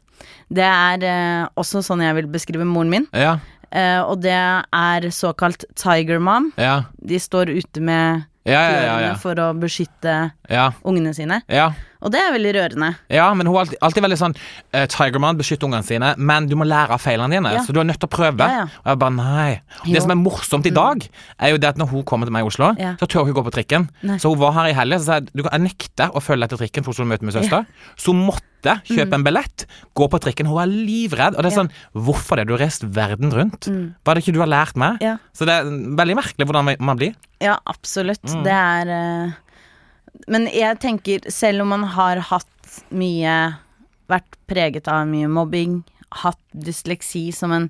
Det 0.52 0.64
er 0.64 1.04
eh, 1.06 1.48
også 1.56 1.82
sånn 1.84 2.02
jeg 2.04 2.14
vil 2.14 2.26
beskrive 2.26 2.64
moren 2.68 2.90
min. 2.90 3.06
Ja, 3.12 3.38
Eh, 3.76 3.98
og 4.00 4.20
det 4.22 4.30
er 4.32 5.06
såkalt 5.10 5.64
tiger 5.74 6.20
mom. 6.22 6.52
ja, 6.56 6.84
De 7.02 7.18
står 7.18 7.50
ute 7.50 7.80
med 7.82 8.24
ja, 8.46 8.60
ja, 8.70 8.80
ja, 8.84 9.00
ja. 9.08 9.14
for 9.18 9.34
å 9.34 9.48
beskytte 9.58 10.30
ja, 10.48 10.68
ungene 10.84 11.12
sine. 11.14 11.42
ja. 11.50 11.72
Og 12.06 12.12
det 12.14 12.20
er 12.22 12.32
veldig 12.36 12.52
rørende. 12.56 12.90
Ja, 13.12 13.26
men 13.34 13.48
hun 13.50 13.56
er 13.58 13.64
alltid, 13.64 13.78
alltid 13.82 14.04
veldig 14.06 14.18
sånn 14.20 14.34
uh, 14.38 14.84
Tigerman, 14.92 15.38
beskytter 15.40 15.66
ungene 15.68 15.82
sine, 15.86 16.12
men 16.16 16.46
du 16.50 16.54
må 16.58 16.66
lære 16.68 16.94
av 16.94 17.02
feilene 17.02 17.34
dine. 17.34 17.52
Ja. 17.58 17.64
Så 17.66 17.74
du 17.74 17.80
er 17.82 17.88
nødt 17.88 17.98
til 18.02 18.08
å 18.08 18.12
prøve. 18.14 18.46
Ja, 18.46 18.62
ja. 18.62 18.66
Og 18.84 18.92
jeg 18.94 19.00
bare 19.02 19.16
nei. 19.18 19.48
Jo. 19.84 19.92
Det 19.96 20.04
som 20.06 20.14
er 20.14 20.20
morsomt 20.22 20.70
i 20.70 20.74
dag, 20.76 21.02
er 21.42 21.54
jo 21.54 21.60
det 21.62 21.72
at 21.74 21.80
når 21.82 21.90
hun 21.92 22.04
kommer 22.08 22.30
til 22.30 22.36
meg 22.38 22.46
i 22.46 22.50
Oslo, 22.52 22.72
så 22.78 23.08
tør 23.10 23.24
hun 23.26 23.32
ikke 23.32 23.40
gå 23.42 23.46
på 23.50 23.54
trikken. 23.58 23.88
Nei. 24.06 24.18
Så 24.22 24.30
hun 24.32 24.40
var 24.40 24.54
her 24.60 24.70
i 24.70 24.76
helga, 24.78 25.00
så 25.02 25.10
sa 25.10 25.20
du 25.26 25.42
kan- 25.42 25.52
jeg 25.56 25.66
nekter 25.66 26.14
å 26.14 26.22
følge 26.22 26.44
etter 26.46 26.62
trikken 26.62 26.84
for 26.86 26.94
hun 26.96 27.10
møte 27.10 27.26
min 27.26 27.34
søster. 27.34 27.66
Så 27.96 28.14
hun 28.14 28.22
måtte 28.30 28.80
kjøpe 28.88 29.14
en 29.14 29.22
billett, 29.22 29.66
gå 29.94 30.08
på 30.10 30.18
trikken. 30.22 30.46
Hun 30.50 30.56
var 30.56 30.66
livredd. 30.70 31.36
Og 31.36 31.42
det 31.44 31.52
er 31.52 31.56
sånn 31.60 31.70
Hvorfor 31.94 32.36
det? 32.36 32.46
Du 32.48 32.54
har 32.56 32.60
reist 32.64 32.82
verden 32.82 33.30
rundt. 33.32 33.66
Hva 33.68 34.10
er 34.12 34.14
det 34.18 34.24
ikke 34.24 34.34
du 34.34 34.40
har 34.42 34.50
lært 34.50 34.76
meg? 34.76 34.98
Så 35.34 35.46
det 35.46 35.54
er 35.54 35.64
veldig 35.98 36.16
merkelig 36.18 36.46
hvordan 36.48 36.76
man 36.80 36.96
blir. 36.98 37.14
Ja, 37.42 37.58
absolutt. 37.68 38.22
Mm. 38.24 38.42
Det 38.46 38.52
er 38.52 38.88
eh, 38.96 39.32
Men 40.28 40.46
jeg 40.52 40.78
tenker, 40.82 41.30
selv 41.30 41.62
om 41.62 41.68
man 41.74 41.84
har 41.96 42.16
hatt 42.32 42.80
mye 42.90 43.36
Vært 44.06 44.36
preget 44.46 44.86
av 44.86 45.06
mye 45.10 45.26
mobbing, 45.26 45.80
hatt 46.22 46.38
dysleksi 46.54 47.32
som 47.34 47.50
en 47.50 47.64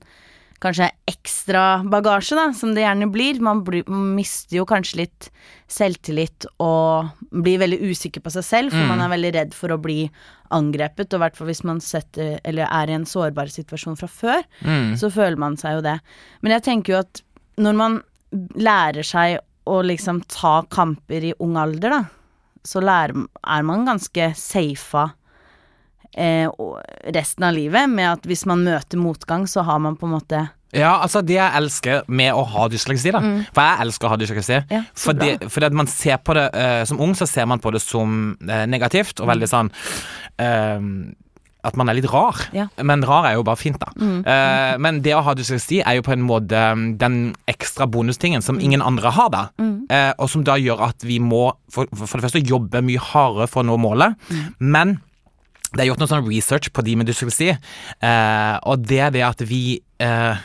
kanskje 0.60 0.90
ekstra 1.08 1.82
bagasje, 1.88 2.36
da, 2.36 2.50
som 2.52 2.74
det 2.76 2.82
gjerne 2.84 3.08
blir. 3.12 3.40
Man, 3.40 3.62
blir, 3.64 3.88
mister 3.88 4.58
jo 4.58 4.66
kanskje 4.68 4.98
litt 5.00 5.30
selvtillit 5.72 6.44
og 6.60 7.08
blir 7.32 7.58
veldig 7.62 7.78
usikker 7.88 8.20
på 8.24 8.32
seg 8.36 8.44
selv, 8.44 8.70
for 8.76 8.84
Mm. 8.84 8.88
man 8.88 9.00
er 9.00 9.12
veldig 9.14 9.32
redd 9.34 9.54
for 9.54 9.68
å 9.72 9.80
bli 9.80 10.10
angrepet, 10.52 11.08
og 11.12 11.18
i 11.20 11.22
hvert 11.24 11.36
fall 11.36 11.46
hvis 11.48 11.64
man 11.64 11.80
setter, 11.80 12.38
eller 12.44 12.68
er 12.70 12.90
i 12.90 12.96
en 13.00 13.04
sårbar 13.08 13.48
situasjon 13.48 13.96
fra 13.96 14.08
før, 14.08 14.44
Mm. 14.62 14.92
så 14.96 15.10
føler 15.10 15.36
man 15.38 15.56
seg 15.56 15.76
jo 15.76 15.80
det. 15.82 16.00
Men 16.42 16.52
jeg 16.52 16.62
tenker 16.64 16.92
jo 16.92 16.98
at 17.00 17.22
når 17.58 17.74
man 17.74 18.02
lærer 18.56 19.02
seg 19.04 19.38
å 19.66 19.82
liksom 19.82 20.22
ta 20.28 20.62
kamper 20.68 21.24
i 21.24 21.34
ung 21.40 21.56
alder, 21.56 21.90
da, 21.90 22.04
så 22.66 22.82
lærer, 22.82 23.26
er 23.46 23.64
man 23.66 23.86
ganske 23.86 24.32
safa 24.38 25.08
eh, 26.16 26.50
resten 27.14 27.46
av 27.46 27.56
livet 27.56 27.90
med 27.90 28.10
at 28.16 28.28
hvis 28.28 28.46
man 28.48 28.64
møter 28.66 29.00
motgang, 29.00 29.46
så 29.48 29.64
har 29.66 29.82
man 29.82 29.98
på 29.98 30.08
en 30.08 30.16
måte 30.16 30.46
Ja, 30.74 30.96
altså 30.98 31.22
det 31.24 31.36
jeg 31.38 31.56
elsker 31.56 32.08
med 32.08 32.34
å 32.34 32.42
ha 32.52 32.66
dysleksi, 32.68 33.12
da. 33.14 33.20
For 33.54 33.62
jeg 33.62 33.86
elsker 33.86 34.08
å 34.08 34.10
ha 34.12 34.18
dysleksi. 34.20 34.58
Mm. 34.64 34.72
Ja, 34.74 34.80
fordi, 34.98 35.30
fordi 35.48 35.68
at 35.68 35.76
man 35.78 35.88
ser 35.88 36.18
på 36.20 36.34
det 36.36 36.48
uh, 36.52 36.82
Som 36.88 37.00
ung 37.00 37.14
så 37.16 37.28
ser 37.30 37.46
man 37.48 37.62
på 37.62 37.70
det 37.72 37.80
som 37.84 38.34
uh, 38.42 38.64
negativt, 38.68 39.22
og 39.22 39.30
veldig 39.30 39.48
sånn 39.50 39.70
eh, 40.42 40.90
At 41.66 41.76
man 41.78 41.90
er 41.90 41.98
litt 41.98 42.08
rar. 42.12 42.38
Ja. 42.54 42.68
Men 42.86 43.02
rar 43.06 43.26
er 43.28 43.36
jo 43.38 43.44
bare 43.46 43.58
fint, 43.58 43.80
da. 43.82 43.90
Eh, 43.96 44.76
men 44.82 45.00
det 45.02 45.16
å 45.16 45.22
ha 45.26 45.34
dysleksi 45.36 45.80
er 45.82 45.98
jo 45.98 46.06
på 46.06 46.14
en 46.14 46.24
måte 46.26 46.60
um, 46.72 46.86
den 47.00 47.18
ekstra 47.50 47.88
bonustingen 47.90 48.44
som 48.44 48.60
ingen 48.62 48.84
andre 48.84 49.10
har, 49.16 49.32
da. 49.34 49.42
Eh, 49.90 50.12
og 50.14 50.30
som 50.30 50.44
da 50.46 50.56
gjør 50.60 50.84
at 50.88 51.06
vi 51.06 51.18
må 51.22 51.48
for, 51.72 51.90
for 51.90 52.18
det 52.18 52.28
første 52.28 52.44
jobbe 52.46 52.84
mye 52.86 53.02
hardere 53.02 53.50
for 53.50 53.64
å 53.64 53.68
nå 53.70 53.78
målet, 53.82 54.16
men 54.62 54.98
det 55.72 55.82
er 55.82 55.90
gjort 55.90 56.02
noe 56.02 56.10
sånn 56.10 56.26
research 56.26 56.70
på 56.72 56.84
de 56.86 56.94
med 56.96 57.08
dysleksi, 57.10 57.50
uh, 57.52 58.54
og 58.70 58.86
det 58.86 59.00
er 59.08 59.16
det 59.16 59.24
at 59.26 59.42
vi 59.44 59.80
eh, 60.02 60.44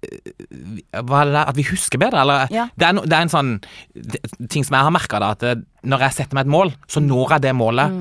hva 0.00 1.18
er 1.20 1.28
det 1.28 1.34
der? 1.34 1.50
At 1.50 1.58
vi 1.58 1.66
husker 1.68 2.00
bedre, 2.00 2.22
eller? 2.22 2.46
Ja. 2.54 2.68
Det, 2.72 2.86
er 2.86 2.94
no, 2.96 3.02
det 3.04 3.18
er 3.18 3.26
en 3.26 3.32
sånn 3.32 3.50
det, 3.92 4.22
ting 4.48 4.64
som 4.64 4.78
jeg 4.78 4.86
har 4.86 4.94
merka, 4.94 5.20
at 5.26 5.44
når 5.84 6.06
jeg 6.06 6.16
setter 6.20 6.38
meg 6.38 6.46
et 6.46 6.54
mål, 6.54 6.72
så 6.88 7.02
når 7.04 7.36
jeg 7.36 7.46
det 7.48 7.54
målet 7.58 7.98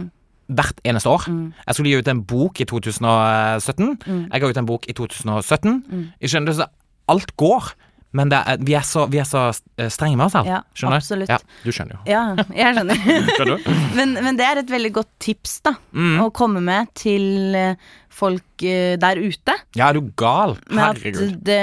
hvert 0.49 0.79
eneste 0.87 1.11
år. 1.11 1.27
Jeg 1.29 1.75
skulle 1.77 1.91
gi 1.91 1.99
ut 2.01 2.07
en 2.11 2.23
bok 2.25 2.61
i 2.61 2.65
2017. 2.69 3.91
Jeg 4.31 4.41
ga 4.41 4.49
ut 4.49 4.61
en 4.63 4.69
bok 4.69 4.89
i 4.89 4.95
2017. 4.97 5.77
Jeg 6.21 6.33
skjønner, 6.33 6.57
så 6.57 6.69
alt 7.09 7.35
går. 7.37 7.71
Men 8.17 8.31
det 8.31 8.39
er, 8.41 8.57
vi, 8.65 8.73
er 8.73 8.85
så, 8.85 9.03
vi 9.05 9.19
er 9.21 9.27
så 9.29 9.43
eh, 9.77 9.89
strenge 9.93 10.17
med 10.17 10.25
oss 10.25 10.33
selv. 10.33 10.47
Ja, 10.49 10.63
skjønner 10.73 10.97
du? 10.97 11.03
absolutt. 11.03 11.29
Ja, 11.29 11.37
du 11.61 11.69
skjønner 11.75 11.93
jo. 11.93 11.99
Ja, 12.09 12.21
jeg 12.57 12.77
skjønner. 12.77 13.03
Skjønner 13.37 13.67
men, 13.99 14.15
men 14.25 14.39
det 14.39 14.47
er 14.47 14.61
et 14.63 14.73
veldig 14.73 14.91
godt 14.95 15.11
tips, 15.21 15.59
da, 15.67 15.75
å 16.23 16.29
komme 16.33 16.63
med 16.65 16.89
til 16.97 17.53
eh, 17.57 17.91
folk 18.09 18.65
eh, 18.65 18.95
der 19.01 19.21
ute. 19.21 19.59
Ja, 19.77 19.91
er 19.91 19.99
du 19.99 20.09
gal? 20.17 20.57
Herregud. 20.73 21.37
det 21.45 21.61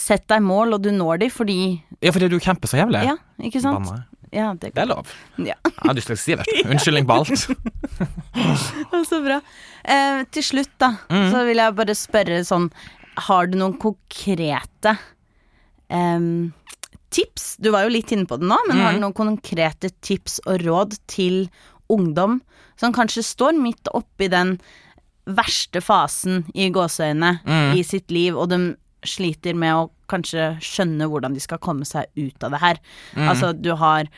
Sett 0.00 0.22
deg 0.30 0.40
mål, 0.46 0.76
og 0.78 0.84
du 0.84 0.92
når 0.94 1.18
de 1.24 1.26
fordi 1.34 1.58
Ja, 2.00 2.12
fordi 2.14 2.30
du 2.30 2.38
kjemper 2.40 2.70
så 2.70 2.78
jævlig. 2.78 3.02
Ja, 3.04 3.16
ikke 3.42 3.60
sant? 3.60 3.82
Banne. 3.82 4.06
Ja, 4.32 4.52
det 4.54 4.72
Det 4.74 4.82
er 4.84 4.90
lov. 4.90 5.10
Ja. 5.38 5.56
du 5.64 5.72
skal 5.74 5.96
dysleksi, 5.98 6.36
vet 6.38 6.46
du. 6.46 6.70
Unnskyldning 6.70 7.06
på 7.08 7.16
alt. 7.18 7.46
Så 9.10 9.20
bra. 9.24 9.40
Eh, 9.84 10.22
til 10.30 10.44
slutt, 10.44 10.72
da, 10.78 10.92
så 11.32 11.44
vil 11.48 11.58
jeg 11.58 11.74
bare 11.78 11.94
spørre 11.96 12.42
sånn 12.46 12.68
Har 13.26 13.48
du 13.50 13.56
noen 13.58 13.74
konkrete 13.80 14.92
eh, 15.90 16.20
tips? 17.10 17.56
Du 17.58 17.70
var 17.74 17.86
jo 17.86 17.94
litt 17.96 18.12
inne 18.14 18.28
på 18.30 18.38
det 18.38 18.46
nå, 18.46 18.58
men 18.68 18.82
har 18.84 18.94
du 18.94 19.02
noen 19.02 19.16
konkrete 19.16 19.90
tips 20.04 20.38
og 20.46 20.62
råd 20.62 20.98
til 21.10 21.48
ungdom 21.90 22.38
som 22.80 22.94
kanskje 22.96 23.24
står 23.26 23.58
midt 23.60 23.90
oppi 23.92 24.30
den 24.32 24.54
verste 25.30 25.82
fasen 25.84 26.44
i 26.54 26.70
gåseøyne 26.72 27.40
i 27.76 27.82
sitt 27.84 28.10
liv, 28.14 28.38
og 28.38 28.48
de 28.52 28.60
sliter 29.06 29.56
med 29.58 29.74
å 29.74 29.88
kanskje 30.10 30.50
skjønne 30.64 31.06
hvordan 31.10 31.34
de 31.36 31.40
skal 31.42 31.60
komme 31.62 31.86
seg 31.88 32.10
ut 32.18 32.42
av 32.46 32.54
det 32.56 32.60
her. 32.62 32.80
Altså, 33.30 33.52
du 33.54 33.72
har 33.80 34.10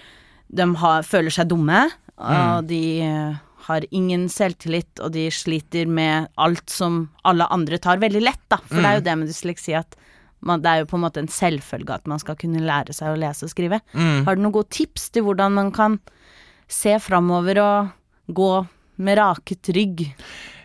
De 0.53 0.67
har, 0.77 1.03
føler 1.09 1.33
seg 1.33 1.49
dumme, 1.49 1.87
og 2.19 2.67
de 2.69 2.81
eh, 3.01 3.37
har 3.69 3.85
ingen 3.91 4.27
selvtillit, 4.29 5.01
og 5.01 5.13
de 5.15 5.31
sliter 5.33 5.87
med 5.89 6.27
alt 6.37 6.69
som 6.69 7.07
alle 7.25 7.47
andre 7.49 7.79
tar 7.81 8.03
veldig 8.03 8.21
lett, 8.21 8.43
da. 8.53 8.59
For 8.67 8.77
det 8.83 8.89
er 8.91 8.99
jo 8.99 9.05
det 9.07 9.15
med 9.23 9.31
dysleksi 9.33 9.73
at 9.79 9.97
man, 10.43 10.61
det 10.61 10.69
er 10.69 10.79
jo 10.83 10.89
på 10.91 10.99
en 10.99 11.05
måte 11.07 11.23
en 11.23 11.29
selvfølge 11.31 11.95
at 11.95 12.07
man 12.11 12.19
skal 12.21 12.37
kunne 12.37 12.61
lære 12.61 12.93
seg 12.93 13.15
å 13.15 13.21
lese 13.23 13.47
og 13.47 13.53
skrive. 13.55 13.81
Har 14.27 14.37
du 14.37 14.43
noen 14.43 14.53
gode 14.59 14.69
tips 14.75 15.09
til 15.15 15.23
hvordan 15.25 15.55
man 15.57 15.71
kan 15.73 16.01
se 16.69 16.99
framover 17.01 17.61
og 17.63 18.35
gå 18.35 18.53
med 18.99 19.17
raket 19.23 19.73
rygg? 19.77 20.05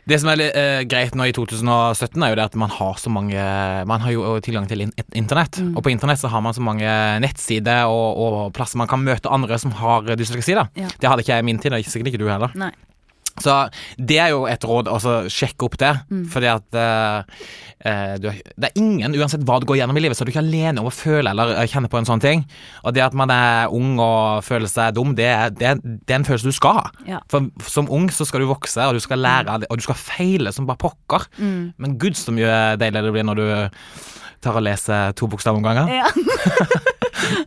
Det 0.08 0.20
som 0.22 0.30
er 0.32 0.43
eh, 0.48 0.82
greit 0.88 1.15
nå 1.20 1.28
i 1.28 1.34
2017, 1.36 2.15
er 2.24 2.32
jo 2.32 2.39
det 2.39 2.46
at 2.48 2.58
man 2.60 2.72
har 2.72 2.96
så 3.02 3.12
mange 3.12 3.36
Man 3.89 4.04
har 4.04 4.13
jo 4.13 4.38
tilgang 4.43 4.67
til 4.70 4.86
in 4.86 4.93
internett. 5.12 5.60
Mm. 5.60 5.74
Og 5.76 5.84
på 5.84 5.91
internett 5.91 6.22
så 6.22 6.32
har 6.32 6.43
man 6.43 6.56
så 6.56 6.63
mange 6.63 6.88
nettsider 7.24 7.91
og, 7.91 8.22
og 8.24 8.38
plasser 8.56 8.80
man 8.80 8.88
kan 8.88 9.04
møte 9.04 9.32
andre 9.32 9.60
som 9.60 9.76
har 9.76 10.08
dysleksi. 10.15 10.56
da 10.56 10.67
Ja. 10.80 10.88
Det 10.88 11.10
hadde 11.10 11.26
ikke 11.26 11.36
jeg 11.36 11.43
i 11.43 11.50
min 11.50 11.60
tid, 11.60 11.76
og 11.76 11.84
sikkert 11.84 12.13
ikke 12.13 12.24
du 12.24 12.30
heller. 12.32 12.56
Nei. 12.56 12.72
Så 13.43 13.54
det 13.97 14.17
er 14.23 14.32
jo 14.34 14.45
et 14.50 14.63
råd, 14.65 14.88
altså 14.89 15.19
sjekke 15.30 15.67
opp 15.67 15.78
det. 15.82 15.91
Mm. 16.10 16.23
Fordi 16.34 16.47
at 16.50 16.78
eh, 16.82 17.41
eh, 17.86 18.13
du, 18.21 18.30
det 18.34 18.69
er 18.71 18.80
ingen, 18.82 19.13
uansett 19.19 19.43
hva 19.45 19.60
du 19.62 19.67
går 19.69 19.78
gjennom 19.82 20.00
i 20.00 20.04
livet, 20.04 20.17
så 20.17 20.23
er 20.26 20.30
du 20.30 20.34
ikke 20.34 20.43
alene 20.45 20.82
om 20.82 20.89
å 20.89 20.93
føle 20.93 21.30
eller 21.34 21.54
eh, 21.58 21.67
kjenne 21.69 21.91
på 21.91 22.00
en 22.02 22.10
sånn 22.10 22.23
ting. 22.23 22.43
Og 22.84 22.95
det 22.97 23.06
at 23.06 23.17
man 23.17 23.34
er 23.34 23.73
ung 23.76 23.95
og 24.02 24.41
føler 24.47 24.69
seg 24.71 24.95
dum, 24.97 25.13
det 25.17 25.30
det 25.60 25.76
det 25.84 26.15
er 26.15 26.19
en 26.21 26.28
følelse 26.28 26.50
du 26.50 26.58
skal 26.58 26.80
ha. 26.82 26.86
Ja. 27.08 27.21
For 27.32 27.50
som 27.69 27.89
ung 27.93 28.10
så 28.13 28.26
skal 28.28 28.41
du 28.43 28.50
vokse, 28.50 28.82
og 28.89 28.97
du 28.97 29.04
skal 29.04 29.21
lære 29.21 29.54
av 29.54 29.67
og 29.69 29.78
du 29.80 29.86
skal 29.86 30.00
feile 30.00 30.54
som 30.56 30.65
bare 30.69 30.82
pokker. 30.82 31.28
Mm. 31.38 31.73
Men 31.78 31.97
gud 32.02 32.17
så 32.17 32.34
mye 32.36 32.78
deiligere 32.82 33.10
det 33.10 33.15
blir 33.17 33.28
når 33.28 33.41
du 33.41 33.47
tar 34.43 34.58
og 34.58 34.65
leser 34.65 35.13
to 35.17 35.30
bokstaver 35.30 35.62
om 35.62 35.65
gangen. 35.65 35.89
Ja, 35.93 36.10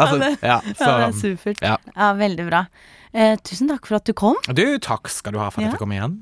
Altså, 0.01 0.17
ja, 0.43 0.57
ja, 0.61 0.61
det 0.77 0.87
er 1.07 1.13
supert. 1.17 1.61
ja. 1.65 1.77
Ja, 1.95 2.11
veldig 2.19 2.45
bra. 2.49 2.65
Eh, 3.13 3.37
tusen 3.43 3.69
takk 3.69 3.87
for 3.89 3.97
at 3.99 4.05
du 4.07 4.13
kom. 4.15 4.37
Du, 4.55 4.79
takk 4.79 5.09
skal 5.11 5.33
du 5.35 5.39
ha 5.43 5.49
for 5.51 5.61
at 5.61 5.65
Ja. 5.65 5.71
jeg 5.71 5.79
fikk 5.79 5.83
komme 5.83 5.99
igjen. 5.99 6.21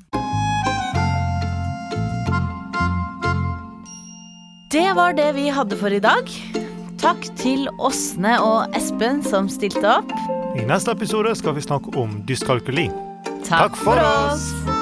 Det 4.70 4.94
var 4.96 5.12
det 5.16 5.34
vi 5.34 5.48
hadde 5.48 5.76
for 5.76 5.88
i 5.88 5.98
dag. 6.00 6.28
Takk 6.98 7.22
til 7.36 7.68
Åsne 7.78 8.38
og 8.42 8.74
Espen 8.76 9.22
som 9.22 9.48
stilte 9.48 9.84
opp. 9.84 10.10
I 10.58 10.64
neste 10.66 10.90
episode 10.90 11.34
skal 11.36 11.54
vi 11.54 11.60
snakke 11.60 11.94
om 11.96 12.22
dyskalkuli. 12.26 12.88
Takk, 13.44 13.48
Takk 13.48 13.76
for 13.76 13.96
oss. 13.96 14.77